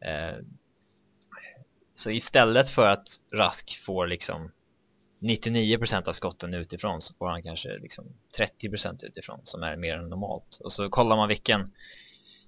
[0.00, 0.38] Eh,
[1.94, 4.50] så istället för att Rask får liksom
[5.20, 8.04] 99% av skotten utifrån så får han kanske liksom
[8.38, 10.58] 30% utifrån som är mer än normalt.
[10.60, 11.72] Och så kollar man vilken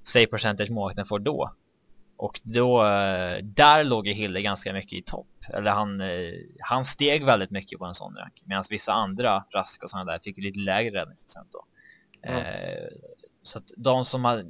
[0.03, 1.55] save percentage målvakten får då.
[2.17, 5.29] Och då, eh, där låg ju Hille ganska mycket i topp.
[5.55, 8.43] Eller han, eh, han steg väldigt mycket på en sån rank.
[8.45, 11.65] Medan vissa andra, Rask och sådana där, fick lite lägre räddningsprocent då.
[12.23, 12.45] Mm.
[12.45, 12.89] Eh,
[13.43, 14.45] så att de som har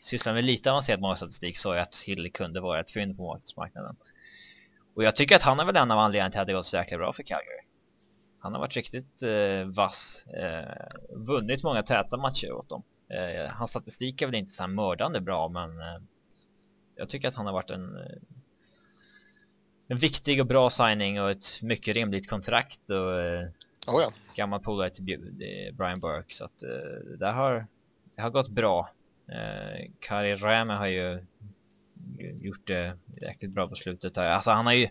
[0.00, 3.96] sysslat med lite avancerad målstatistik sa ju att Hille kunde vara ett fynd på målvaktsmarknaden.
[4.94, 6.76] Och jag tycker att han är väl en av anledningarna till att det gått så
[6.76, 7.60] jäkla bra för Calgary.
[8.38, 12.82] Han har varit riktigt eh, vass, eh, vunnit många täta matcher åt dem.
[13.08, 16.00] Eh, hans statistik är väl inte så här mördande bra men eh,
[16.96, 18.18] jag tycker att han har varit en, eh,
[19.88, 23.48] en viktig och bra signing och ett mycket rimligt kontrakt och eh,
[23.86, 24.10] oh ja.
[24.34, 25.04] gammal polare till
[25.72, 27.66] Brian Burke så att eh, det har,
[28.14, 28.90] det har gått bra.
[29.32, 31.26] Eh, Kari Räme har ju
[32.40, 34.18] gjort det jäkligt bra på slutet.
[34.18, 34.88] Alltså han har ju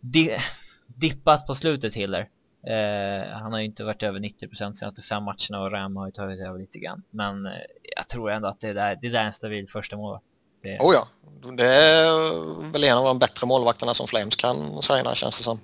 [0.00, 0.38] di
[0.86, 2.28] dippat på slutet Hiller.
[2.66, 6.12] Eh, han har ju inte varit över 90% senaste fem matcherna och Ram har ju
[6.12, 7.02] tagit över lite grann.
[7.10, 7.52] Men eh,
[7.96, 10.24] jag tror ändå att det där, det där är en stabil första målvakt.
[10.62, 10.78] Det...
[10.78, 11.08] Oh ja,
[11.52, 15.60] det är väl en av de bättre målvakterna som Flames kan signa känns det som.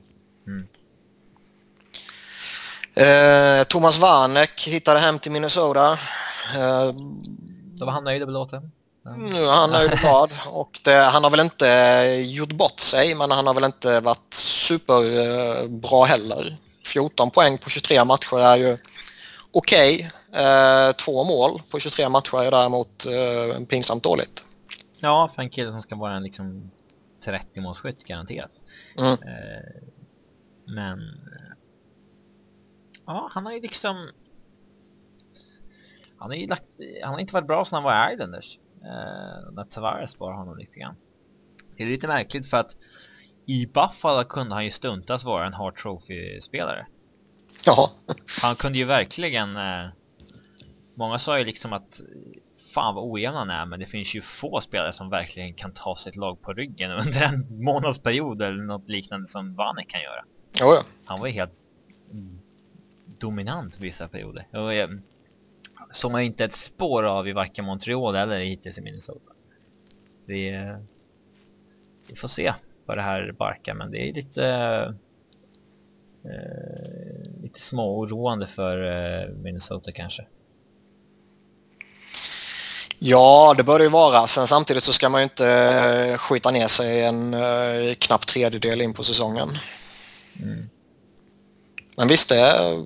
[0.47, 0.67] Mm.
[2.97, 5.99] Eh, Thomas Warneck hittade hem till Minnesota.
[6.55, 6.93] Eh,
[7.79, 8.73] Då var han nöjd och belåten.
[9.17, 11.67] Nu är han nöjd och glad och det, han har väl inte
[12.27, 16.57] gjort bort sig men han har väl inte varit superbra heller.
[16.87, 18.77] 14 poäng på 23 matcher är ju
[19.53, 19.95] okej.
[19.95, 20.11] Okay.
[20.45, 24.45] Eh, två mål på 23 matcher är däremot eh, pinsamt dåligt.
[25.01, 26.71] Ja, för en kille som ska vara en liksom
[27.25, 28.51] 30-målsskytt garanterat.
[28.99, 29.13] Mm.
[29.13, 29.83] Eh,
[30.67, 30.99] men...
[33.07, 34.09] Ja, han har ju liksom...
[36.19, 36.65] Han, har ju lagt,
[37.03, 38.59] han har inte varit bra sedan han var i Islanders.
[38.83, 40.97] Eh, när Tavares bara honom lite grann.
[41.77, 42.77] Det är lite märkligt för att
[43.47, 46.87] i Buffalo kunde han ju stuntas vara en Hart Trophy-spelare.
[47.67, 47.93] Ja.
[48.43, 49.57] Han kunde ju verkligen...
[49.57, 49.89] Eh,
[50.95, 52.01] många sa ju liksom att
[52.75, 55.97] fan vad ojämn han är, men det finns ju få spelare som verkligen kan ta
[55.97, 60.25] sitt lag på ryggen under en månadsperiod eller något liknande som Vanek kan göra.
[60.71, 60.83] Oh ja.
[61.07, 61.53] Han var ju helt
[63.21, 64.49] dominant vissa perioder.
[65.97, 69.31] Såg man inte ett spår av i varken Montreal eller hittills i Minnesota.
[70.27, 70.51] Vi,
[72.11, 72.55] vi får se
[72.87, 74.45] vad det här barkar, men det är lite
[76.25, 80.27] eh, lite småoroande för eh, Minnesota kanske.
[82.99, 84.27] Ja, det bör det ju vara.
[84.27, 88.83] Sen samtidigt så ska man ju inte eh, skita ner sig en eh, knapp tredjedel
[88.83, 89.59] in på säsongen.
[90.43, 90.59] Mm.
[91.97, 92.85] Men visst, det,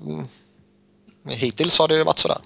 [1.27, 2.37] hittills har det ju varit sådär.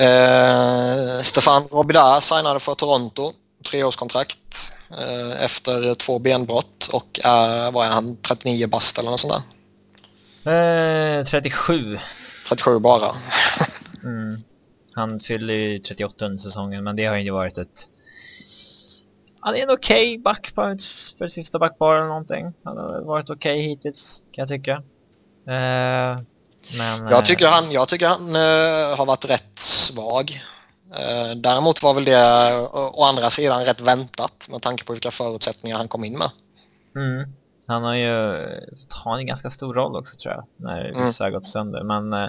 [0.00, 3.32] Eh, Stefan Robida signade för Toronto,
[3.70, 9.34] treårskontrakt eh, efter två benbrott och eh, vad är han, 39 bast eller något sånt
[10.44, 11.18] där?
[11.20, 11.98] Eh, 37.
[12.48, 13.06] 37 bara.
[14.04, 14.36] mm.
[14.92, 17.88] Han fyller ju 38 under säsongen men det har ju inte varit ett...
[19.40, 20.78] Han är en okej okay back på
[21.18, 22.52] för sista backbar eller någonting.
[22.64, 24.82] Han har varit okej okay hittills kan jag tycka.
[25.52, 26.16] Eh,
[26.78, 30.42] men, jag, tycker han, jag tycker han uh, har varit rätt svag.
[30.86, 35.10] Uh, däremot var väl det uh, å andra sidan rätt väntat med tanke på vilka
[35.10, 36.30] förutsättningar han kom in med.
[36.96, 37.32] Mm.
[37.66, 38.10] Han har ju
[38.88, 41.06] har en ganska stor roll också tror jag, när mm.
[41.06, 41.82] vissa har gått sönder.
[41.82, 42.28] Men uh,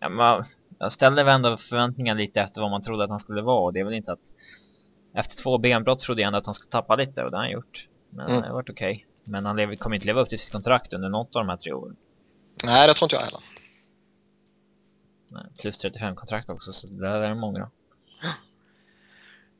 [0.00, 0.44] ja, man,
[0.78, 3.60] jag ställde väl ändå förväntningar lite efter vad man trodde att han skulle vara.
[3.60, 4.32] Och det är väl inte att...
[5.16, 7.52] Efter två benbrott trodde jag ändå att han skulle tappa lite och det har han
[7.52, 7.88] gjort.
[8.10, 8.40] Men mm.
[8.40, 8.92] det har varit okej.
[8.92, 9.13] Okay.
[9.24, 11.56] Men han lever, kommer inte leva upp till sitt kontrakt under något av de här
[11.56, 11.96] tre åren.
[12.64, 13.40] Nej, det tror inte jag heller.
[15.30, 17.70] Nej, plus 35 kontrakt också, så det där är många.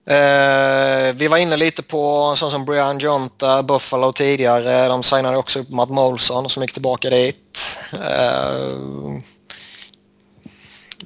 [0.07, 4.89] Eh, vi var inne lite på sånt som Brian Jonta, Buffalo tidigare.
[4.89, 7.79] De signade också upp Matt Molson som gick tillbaka dit.
[7.93, 9.19] Eh,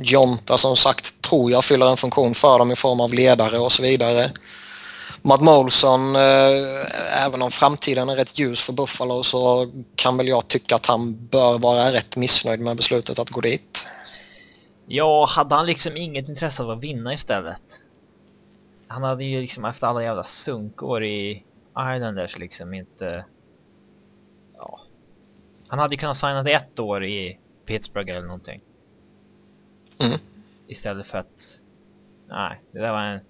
[0.01, 3.73] Jonta som sagt tror jag fyller en funktion för dem i form av ledare och
[3.73, 4.31] så vidare.
[5.23, 10.49] Matt Molson, eh, även om framtiden är rätt ljus för Buffalo så kan väl jag
[10.49, 13.89] tycka att han bör vara rätt missnöjd med beslutet att gå dit.
[14.87, 17.63] Ja, hade han liksom inget intresse av att vinna istället?
[18.87, 23.25] Han hade ju liksom efter alla jävla sunkår i Islanders liksom inte...
[24.57, 24.81] Ja.
[25.69, 28.61] Han hade ju kunnat signa ett år i Pittsburgh eller någonting.
[30.01, 30.19] Mm.
[30.67, 31.61] Istället för att...
[32.29, 33.21] Nej, det där var en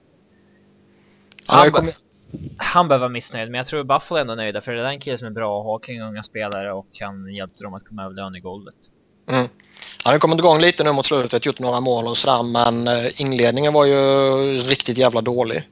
[1.48, 1.96] han, kommit...
[2.56, 5.00] han behöver vara missnöjd, men jag tror Buffalo är ändå nöjda för det är en
[5.00, 8.04] kille som är bra att ha kring unga spelare och kan hjälpa dem att komma
[8.04, 8.74] över lönegolvet.
[9.30, 9.48] Mm.
[10.04, 13.20] Han har kommit igång lite nu mot slutet, gjort några mål och sådär, men eh,
[13.20, 14.00] inledningen var ju
[14.62, 15.68] riktigt jävla dålig.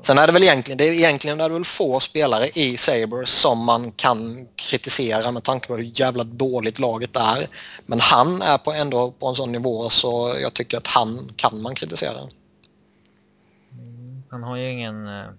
[0.00, 3.30] Sen är det väl egentligen, det är egentligen är det väl få spelare i Sabres
[3.30, 7.46] som man kan kritisera med tanke på hur jävla dåligt laget är.
[7.86, 11.62] Men han är på ändå på en sån nivå så jag tycker att han kan
[11.62, 12.20] man kritisera.
[14.36, 15.06] Han har ju ingen...
[15.06, 15.30] Uh...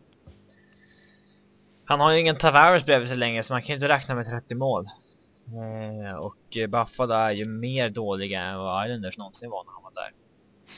[1.85, 4.25] Han har ju ingen Tavares bredvid sig längre så man kan ju inte räkna med
[4.25, 4.85] 30 mål.
[5.47, 9.91] Uh, och Buffalo är ju mer dåliga än vad Islanders någonsin var när han var
[9.91, 10.13] där.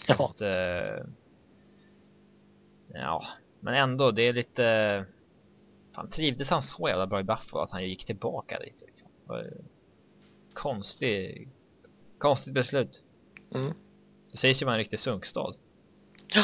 [0.08, 0.26] Ja.
[0.26, 1.12] Att, uh...
[2.94, 3.24] Ja,
[3.60, 5.06] men ändå, det är lite...
[5.96, 8.84] Fan, trivdes han så jävla bra i Buffalo att han gick tillbaka dit?
[8.88, 9.08] Liksom.
[10.54, 11.50] Konstig...
[12.18, 13.04] Konstigt beslut.
[13.56, 13.74] Mm.
[14.32, 15.54] Det sägs ju vara en riktig sunkstad.
[16.36, 16.44] Ja.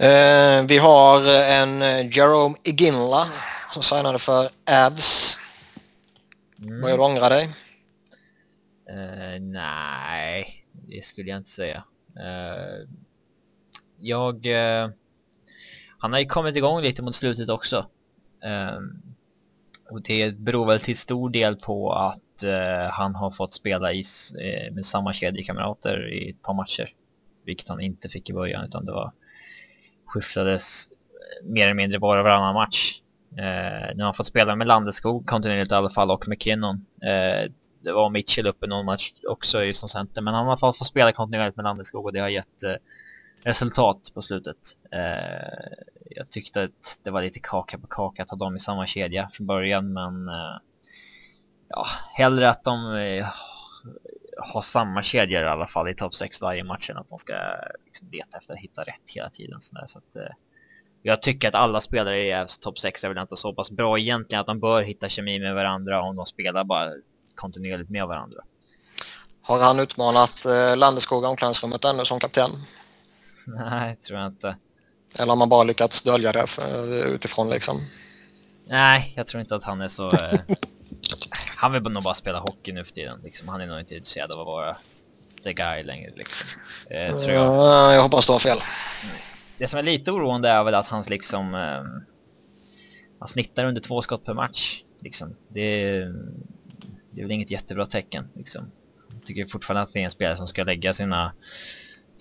[0.00, 1.22] Eh, vi har
[1.60, 3.26] en Jerome Iginla
[3.72, 4.48] som signade för
[4.86, 5.36] Avs.
[6.62, 6.80] Mm.
[6.80, 7.44] Börjar du ångra dig?
[8.90, 11.84] Uh, nej, det skulle jag inte säga.
[12.16, 12.88] Uh,
[14.00, 14.46] jag...
[14.46, 14.90] Uh,
[15.98, 17.86] han har ju kommit igång lite mot slutet också.
[19.90, 22.44] Och det beror väl till stor del på att
[22.90, 24.04] han har fått spela uh,
[24.72, 26.92] med samma kedjekamrater i ett par matcher.
[27.44, 29.12] Vilket han inte fick i början utan det var
[30.08, 33.00] skiftades eh, mer eller mindre bara varannan match.
[33.38, 36.86] Eh, nu har han fått spela med Landeskog kontinuerligt i alla fall och McKinnon.
[37.02, 37.50] Eh,
[37.84, 40.74] det var Mitchell uppe någon match också som center men han har i alla fall
[40.74, 42.74] fått spela kontinuerligt med Landeskog och det har gett eh,
[43.44, 44.56] resultat på slutet.
[44.92, 45.78] Eh,
[46.10, 49.30] jag tyckte att det var lite kaka på kaka att ha dem i samma kedja
[49.32, 50.56] från början men eh,
[51.68, 52.94] ja, hellre att de
[54.38, 57.34] har samma kedjor i alla fall i topp 6 varje match än att de ska
[57.84, 59.60] liksom, leta efter att hitta rätt hela tiden.
[59.60, 60.34] Så, så att, eh,
[61.02, 64.40] jag tycker att alla spelare i topp 6 är väl inte så pass bra egentligen
[64.40, 66.90] att de bör hitta kemi med varandra om de spelar bara
[67.34, 68.40] kontinuerligt med varandra.
[69.42, 72.50] Har han utmanat eh, Landeskog omklädningsrummet ännu som kapten?
[73.46, 74.56] Nej, tror jag inte.
[75.18, 77.80] Eller har man bara lyckats dölja det för, utifrån liksom?
[78.66, 80.06] Nej, jag tror inte att han är så...
[80.06, 80.40] eh,
[81.60, 83.20] han vill nog bara spela hockey nu för tiden.
[83.24, 83.48] Liksom.
[83.48, 84.74] Han är nog inte intresserad av att vara
[85.42, 86.12] the guy längre.
[86.16, 86.60] Liksom.
[86.90, 87.46] Eh, tror jag.
[87.46, 88.58] Uh, jag hoppas du har fel.
[89.58, 91.54] Det som är lite oroande är väl att hans liksom...
[91.54, 91.82] Eh,
[93.18, 94.82] han snittar under två skott per match.
[95.00, 95.36] Liksom.
[95.48, 95.98] Det,
[97.10, 98.28] det är väl inget jättebra tecken.
[98.34, 98.70] Liksom.
[99.12, 101.32] Jag tycker fortfarande att det är en spelare som ska lägga sina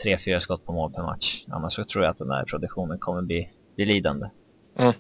[0.04, 1.46] tre, fyra skott på mål per match.
[1.48, 4.30] Annars så tror jag att den här produktionen kommer bli, bli lidande.
[4.80, 4.94] Mm.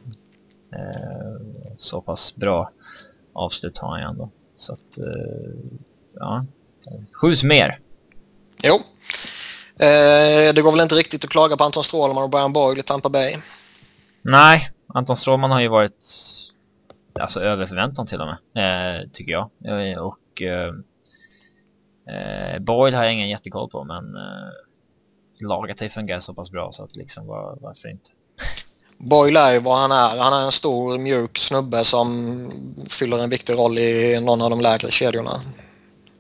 [0.74, 1.42] Eh,
[1.78, 2.72] så pass bra
[3.38, 4.30] avslut har han ju ändå.
[4.58, 5.70] Så att, eh,
[6.14, 6.46] ja.
[7.12, 7.80] Skjuts mer.
[8.64, 8.76] Jo.
[9.80, 12.84] Eh, det går väl inte riktigt att klaga på Anton Strålman och Brian Boyle i
[12.84, 13.36] Tampa Bay?
[14.22, 15.94] Nej, Anton Strålman har ju varit
[17.20, 19.50] alltså över förväntan till och med, eh, tycker jag.
[19.66, 20.74] Eh, och eh,
[22.16, 24.52] eh, Boyle har jag ingen jättekoll på, men eh,
[25.40, 28.10] laget har ju fungerat så pass bra så att liksom var, varför inte?
[28.98, 30.18] Boyle är ju vad han är.
[30.18, 32.52] Han är en stor mjuk snubbe som
[32.90, 35.42] fyller en viktig roll i någon av de lägre kedjorna.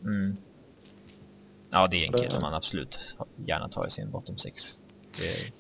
[0.03, 0.37] Mm.
[1.71, 2.99] Ja, det är en kille man absolut
[3.45, 4.63] gärna tar i sin bottom six.
[5.17, 5.51] Det...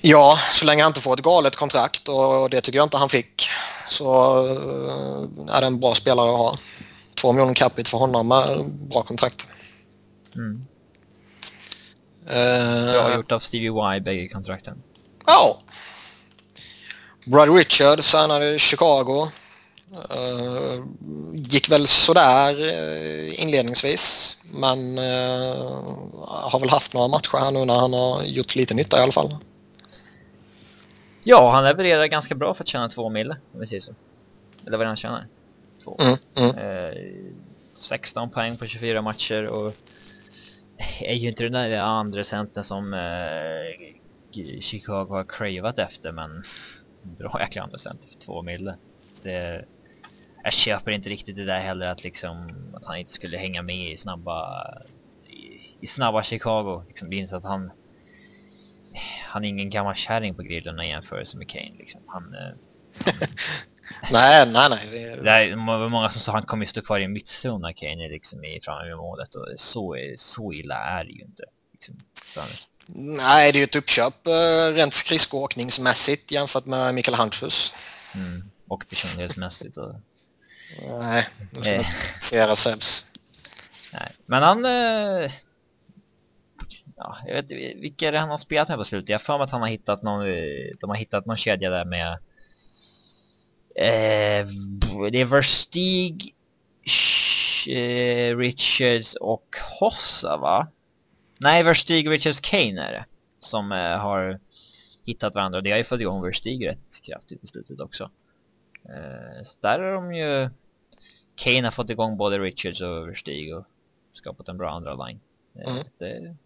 [0.00, 3.08] Ja, så länge han inte får ett galet kontrakt och det tycker jag inte han
[3.08, 3.48] fick
[3.90, 6.56] så eh, är det en bra spelare att ha.
[7.14, 9.48] Två miljoner capita för honom är bra kontrakt.
[10.34, 10.62] Mm.
[12.26, 14.82] Bra uh, gjort av Stevie Y, bägge kontrakten.
[15.26, 15.58] Ja.
[17.24, 19.28] Brad Richard signade Chicago.
[19.92, 20.84] Uh,
[21.34, 24.36] gick väl sådär uh, inledningsvis.
[24.54, 25.04] Men uh,
[26.26, 29.12] har väl haft några matcher här nu när han har gjort lite nytta i alla
[29.12, 29.36] fall.
[31.24, 33.08] Ja, han levererar ganska bra för att tjäna två
[33.68, 33.94] säger så.
[34.66, 35.26] Eller vad han tjänar?
[35.84, 35.98] Två.
[36.00, 36.18] Mm,
[36.54, 36.94] mm.
[37.76, 39.72] 16 poäng på 24 matcher och
[41.00, 46.44] är ju inte den där andra centern som eh, Chicago har cravat efter men
[47.02, 48.76] bra jäkla andra center för två mille.
[49.22, 49.64] Det,
[50.44, 53.92] jag köper inte riktigt det där heller att liksom att han inte skulle hänga med
[53.92, 54.68] i snabba
[55.28, 56.84] i, i snabba Chicago.
[56.88, 57.70] Liksom, det inser att han
[59.26, 62.00] han är ingen gammal kärring på grillorna i jämförelse med Kane liksom.
[62.06, 62.22] Han,
[64.02, 65.22] han nej, nej, nej.
[65.22, 65.56] Det är
[65.90, 68.60] många som sa att han kommer stå kvar i mittzon när Kane är liksom i
[68.62, 71.42] framme vid målet och så, så illa är det ju inte.
[71.72, 71.96] Liksom,
[72.88, 77.74] nej, det är ju ett uppköp uh, rent skridskoåkningsmässigt jämfört med Mikael Handfus.
[78.14, 79.76] Mm, och personlighetsmässigt.
[79.76, 79.94] Och...
[80.88, 81.78] Nej, nu ska eh.
[81.78, 83.04] inte Sebs.
[83.92, 84.64] Nej, men han...
[84.64, 85.30] Uh...
[86.96, 87.50] Ja, jag vet
[87.82, 89.08] vilka är det han har spelat med på slutet?
[89.08, 90.24] Jag har för mig att han har hittat någon,
[90.80, 92.18] de har hittat någon kedja där med
[93.74, 94.46] Eh,
[95.10, 96.34] det är Verstig,
[97.66, 100.68] eh, Richards och Hossa va?
[101.42, 103.04] Nej, Verstig, Richards, Kane är det.
[103.40, 104.40] Som eh, har
[105.04, 108.10] hittat varandra och det har ju fått igång Verstig rätt kraftigt på slutet också.
[108.84, 110.50] Eh, så där har de ju...
[111.34, 113.64] Kane har fått igång både Richards och Verstig och
[114.14, 115.20] skapat en bra andra line.
[115.58, 115.82] Eh, Mm.
[115.98, 116.36] Det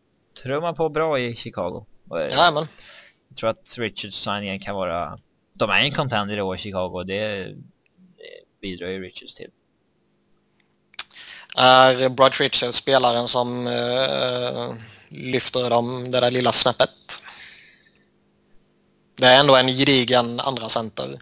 [0.43, 1.87] trummar på bra i Chicago.
[2.09, 2.65] Och, Ja, men.
[3.29, 5.17] jag tror att Richards signingen kan vara...
[5.53, 7.55] De är en contender i år i Chicago och det, det
[8.61, 9.51] bidrar ju Richards till.
[11.59, 14.75] Är Brad Richards spelaren som uh,
[15.09, 16.91] lyfter dem det där lilla snäppet?
[19.21, 21.19] Det är ändå en gedigen andra center.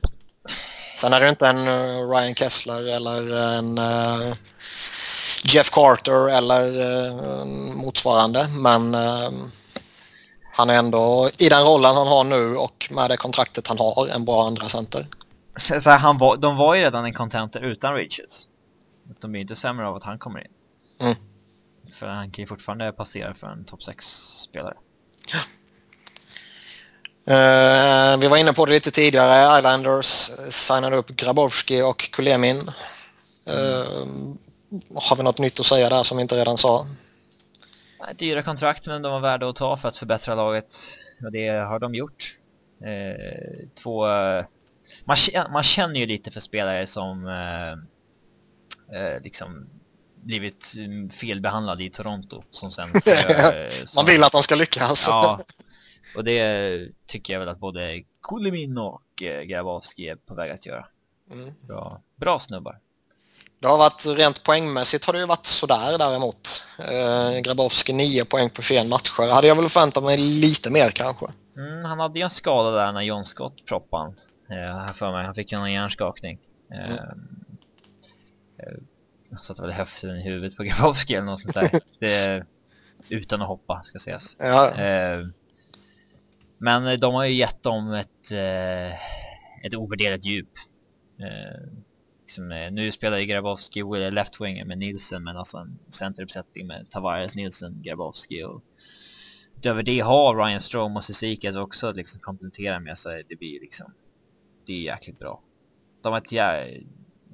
[0.97, 4.35] Sen är det inte en eh, Ryan Kessler eller en uh,
[5.45, 7.45] Jeff Carter eller uh,
[7.75, 8.97] motsvarande men
[10.53, 14.09] han är ändå i den rollen han har nu och med det kontraktet han har
[14.09, 15.07] en bra andra center.
[15.69, 18.49] Så så här, han var, de var ju redan en contenter utan Richards.
[19.21, 20.53] De blir inte sämre av att han kommer in.
[21.01, 21.15] Mm.
[21.99, 24.75] För han kan ju fortfarande passera för en topp 6-spelare.
[27.27, 29.59] Eh, vi var inne på det lite tidigare.
[29.59, 32.59] Islanders signade upp Grabowski och Kulemin.
[33.47, 34.07] Eh,
[34.95, 36.87] har vi något nytt att säga där som vi inte redan sa?
[38.19, 40.73] Dyra kontrakt men de var värda att ta för att förbättra laget.
[41.25, 42.37] Och det har de gjort.
[42.85, 44.07] Eh, två...
[45.05, 45.17] Man,
[45.53, 47.27] man känner ju lite för spelare som
[48.93, 49.67] eh, liksom
[50.15, 54.55] blivit mm, felbehandlade i Toronto som sen ska, eh, som, Man vill att de ska
[54.55, 55.05] lyckas.
[55.09, 55.41] Ja,
[56.17, 60.67] och det tycker jag väl att både Kulemin och eh, Grabowski är på väg att
[60.67, 60.87] göra.
[61.33, 61.55] Mm.
[61.69, 62.79] Bra, bra snubbar.
[63.61, 66.65] Det har varit rent poängmässigt har det ju varit sådär däremot.
[66.79, 69.33] Eh, Grabowski 9 poäng på 21 matcher.
[69.35, 71.27] Hade jag väl förväntat mig lite mer kanske.
[71.57, 74.15] Mm, han hade ju en skada där när John Scott proppade han.
[74.59, 75.25] Eh, för mig.
[75.25, 76.39] Han fick ju någon hjärnskakning.
[76.73, 77.44] Eh, Mm.
[78.59, 78.75] Eh,
[79.31, 81.81] han satte väl höften i huvudet på Grabowski eller något sånt där.
[82.01, 82.47] det,
[83.11, 84.37] utan att hoppa, ska sägas.
[84.39, 85.21] Ja, Eh,
[86.59, 88.95] men de har ju gett dem ett, eh,
[89.67, 90.51] ett ovärderligt djup.
[91.21, 91.69] Eh,
[92.23, 96.91] liksom, eh, nu spelar ju Grabowski left winger med Nilsen men alltså en centeruppsättning med
[96.91, 98.63] Tavares, Nilsen, Grabowski och
[99.57, 103.23] utöver det har Ryan Strome och Cizikas också att liksom komplettera med sig.
[103.29, 103.93] Det blir liksom,
[104.67, 105.43] det är jäkligt bra.
[106.03, 106.33] De har ett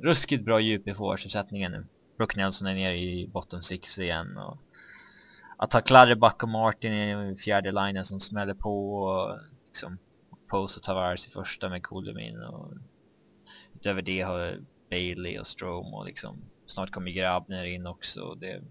[0.02, 1.86] ruskigt bra djup i forwardsuppsättningen nu.
[2.16, 4.58] Brook Nelson är nere i bottom six igen och
[5.56, 9.98] att ha Kladderback och Martin i fjärde linjen som smäller på och liksom
[10.50, 12.72] Pose och Tavares i första med Kulemin och
[13.74, 14.58] utöver det har
[14.90, 18.34] Bailey och Strome och liksom snart kommer Grabner in också.
[18.34, 18.62] Det,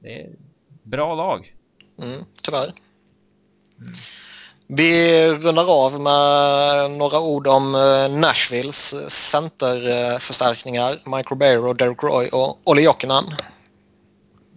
[0.00, 0.36] det är
[0.82, 1.56] bra lag.
[1.98, 2.72] mm, tyvärr.
[4.66, 10.90] Vi rundar av med några ord om eh, Nashvilles centerförstärkningar.
[11.16, 13.24] Mike Ribeiro, Derek Roy och Olli Jokinen.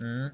[0.01, 0.29] Mm.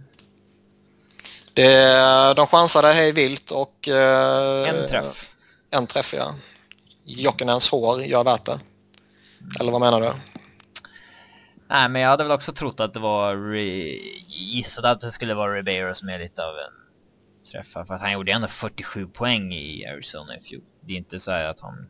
[1.53, 3.87] Det, de chansade hej vilt och...
[3.87, 5.29] eh, En träff.
[5.69, 6.35] En träff, ja.
[7.05, 8.59] Jokinens hår gör värt det.
[9.59, 10.11] Eller vad menar du?
[11.69, 13.95] Nej men jag hade väl också trott att det var Re...
[14.27, 16.80] gissat att det skulle vara Ribeiro som är lite av en
[17.51, 20.63] träffare för att han gjorde ändå 47 poäng i Arizona i fjol.
[20.81, 21.89] Det är inte så här att han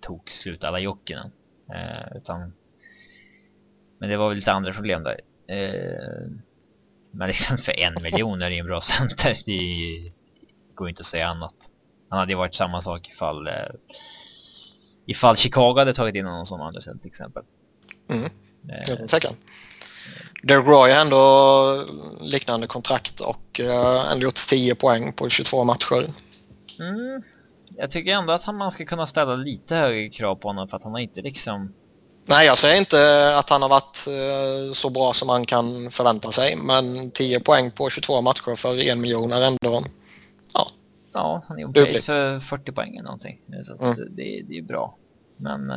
[0.00, 1.32] tog slut alla Jokinen.
[1.74, 2.52] Eh, utan...
[3.98, 5.20] Men det var väl lite andra problem där.
[5.46, 6.30] Eh,
[7.10, 9.38] men liksom för en miljon är det en bra center.
[9.44, 10.12] Det
[10.74, 11.54] går inte att säga annat.
[12.08, 13.46] Han hade ju varit samma sak ifall...
[13.46, 13.52] Eh,
[15.06, 17.42] ifall Chicago hade tagit in honom som andra center till exempel.
[18.08, 18.24] Mm.
[18.68, 19.34] Eh, tvekan.
[20.42, 21.84] Derek Roy har ändå
[22.20, 26.06] liknande kontrakt och eh, ändå gjort 10 poäng på 22 matcher.
[26.80, 27.22] Mm.
[27.76, 30.76] Jag tycker ändå att han, man ska kunna ställa lite högre krav på honom för
[30.76, 31.74] att han har inte liksom...
[32.26, 32.98] Nej, jag säger inte
[33.38, 37.70] att han har varit eh, så bra som man kan förvänta sig, men 10 poäng
[37.70, 39.84] på 22 matcher för en miljon är ändå...
[40.54, 40.66] Ja,
[41.14, 43.38] Ja, han är pace för 40 poäng eller någonting.
[43.66, 43.96] Så Mm.
[44.16, 44.96] det, det är bra.
[45.36, 45.70] Men...
[45.70, 45.76] eh,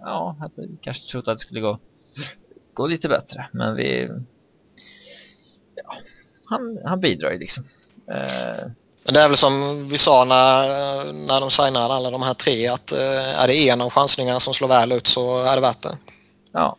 [0.00, 1.78] ja, jag hade kanske trott att det skulle gå,
[2.74, 3.48] gå lite bättre.
[3.52, 4.08] Men vi...
[5.74, 5.94] Ja,
[6.44, 7.64] han, han bidrar ju liksom.
[8.10, 8.70] Eh,
[9.04, 12.92] det är väl som vi sa när, när de signade alla de här tre att
[12.92, 15.98] eh, är det en av chansningarna som slår väl ut så är det värt det.
[16.52, 16.76] ja,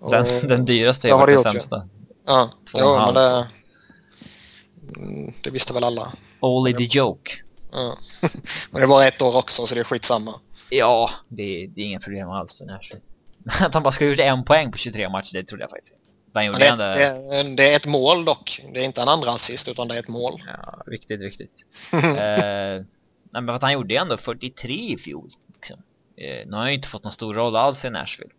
[0.00, 1.88] Och- den, den dyraste är den sämsta.
[2.26, 3.48] Ja, jo, en men det,
[4.96, 6.12] Mm, det visste väl alla.
[6.40, 7.32] Only the joke.
[7.72, 7.96] Ja.
[8.70, 10.34] Men det var ett år också så det är skitsamma.
[10.70, 13.00] Ja, det, det är inga problem alls för Nashville.
[13.60, 16.10] Att han bara ha gjort en poäng på 23 matcher, det trodde jag faktiskt inte.
[16.32, 18.60] Han Men gjorde det, är, det, det är ett mål dock.
[18.74, 20.40] Det är inte en andra assist utan det är ett mål.
[20.46, 21.66] Ja, viktigt, viktigt.
[21.92, 22.00] eh,
[23.30, 25.30] nej, men att han gjorde ändå 43 i fjol.
[25.54, 25.82] Liksom.
[26.16, 28.30] Eh, nu har han ju inte fått någon stor roll alls i Nashville.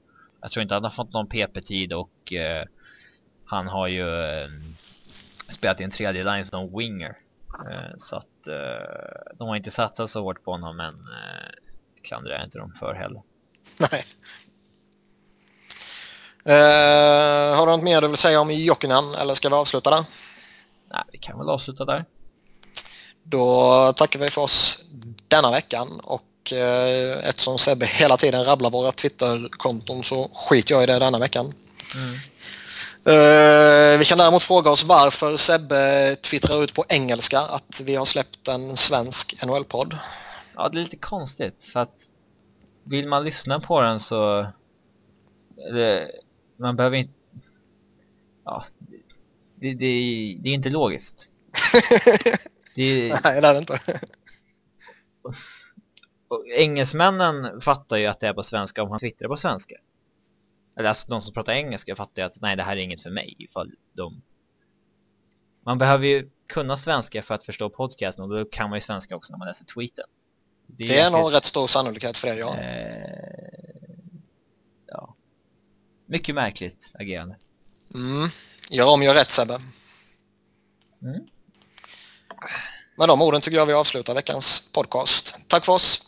[0.41, 2.63] Jag tror inte han har fått någon PP-tid och eh,
[3.45, 4.47] han har ju eh,
[5.51, 7.17] spelat i en tredje line som winger.
[7.69, 11.49] Eh, så att eh, de har inte satsat så hårt på honom men eh,
[12.03, 13.21] klandrar jag inte dem för heller.
[13.91, 14.03] Nej.
[16.49, 20.05] Uh, har du något mer du vill säga om Jokinen eller ska vi avsluta där?
[20.93, 22.05] Nej, vi kan väl avsluta där.
[23.23, 24.79] Då tackar vi för oss
[25.27, 30.85] denna veckan och uh, eftersom Sebbe hela tiden rabblar våra Twitterkonton så skiter jag i
[30.85, 31.53] det denna veckan.
[31.95, 32.13] Mm.
[33.07, 38.05] Uh, vi kan däremot fråga oss varför Sebbe twittrar ut på engelska att vi har
[38.05, 39.97] släppt en svensk NHL-podd.
[40.55, 41.95] Ja, det är lite konstigt för att
[42.83, 44.47] vill man lyssna på den så
[45.55, 46.11] det,
[46.61, 47.13] man behöver inte
[48.45, 48.65] ja
[49.61, 51.27] det, det, det är inte logiskt.
[52.75, 53.77] det, Nej, det är det inte.
[56.55, 59.75] engelsmännen fattar ju att det är på svenska om han twittrar på svenska.
[60.77, 63.09] Eller alltså de som pratar engelska fattar ju att nej det här är inget för
[63.09, 64.21] mig ifall de...
[65.65, 69.15] Man behöver ju kunna svenska för att förstå podcasten och då kan man ju svenska
[69.15, 70.05] också när man läser tweeten.
[70.67, 72.55] Det är, det är nog rätt stor sannolikhet för det, ja.
[72.57, 73.70] Eh.
[76.11, 77.35] Mycket märkligt agerande.
[77.93, 78.29] Mm.
[78.69, 79.59] Gör om, gör rätt Sebbe.
[81.01, 81.21] Mm.
[82.97, 85.35] Med de orden tycker jag vi avslutar veckans podcast.
[85.47, 86.01] Tack för oss!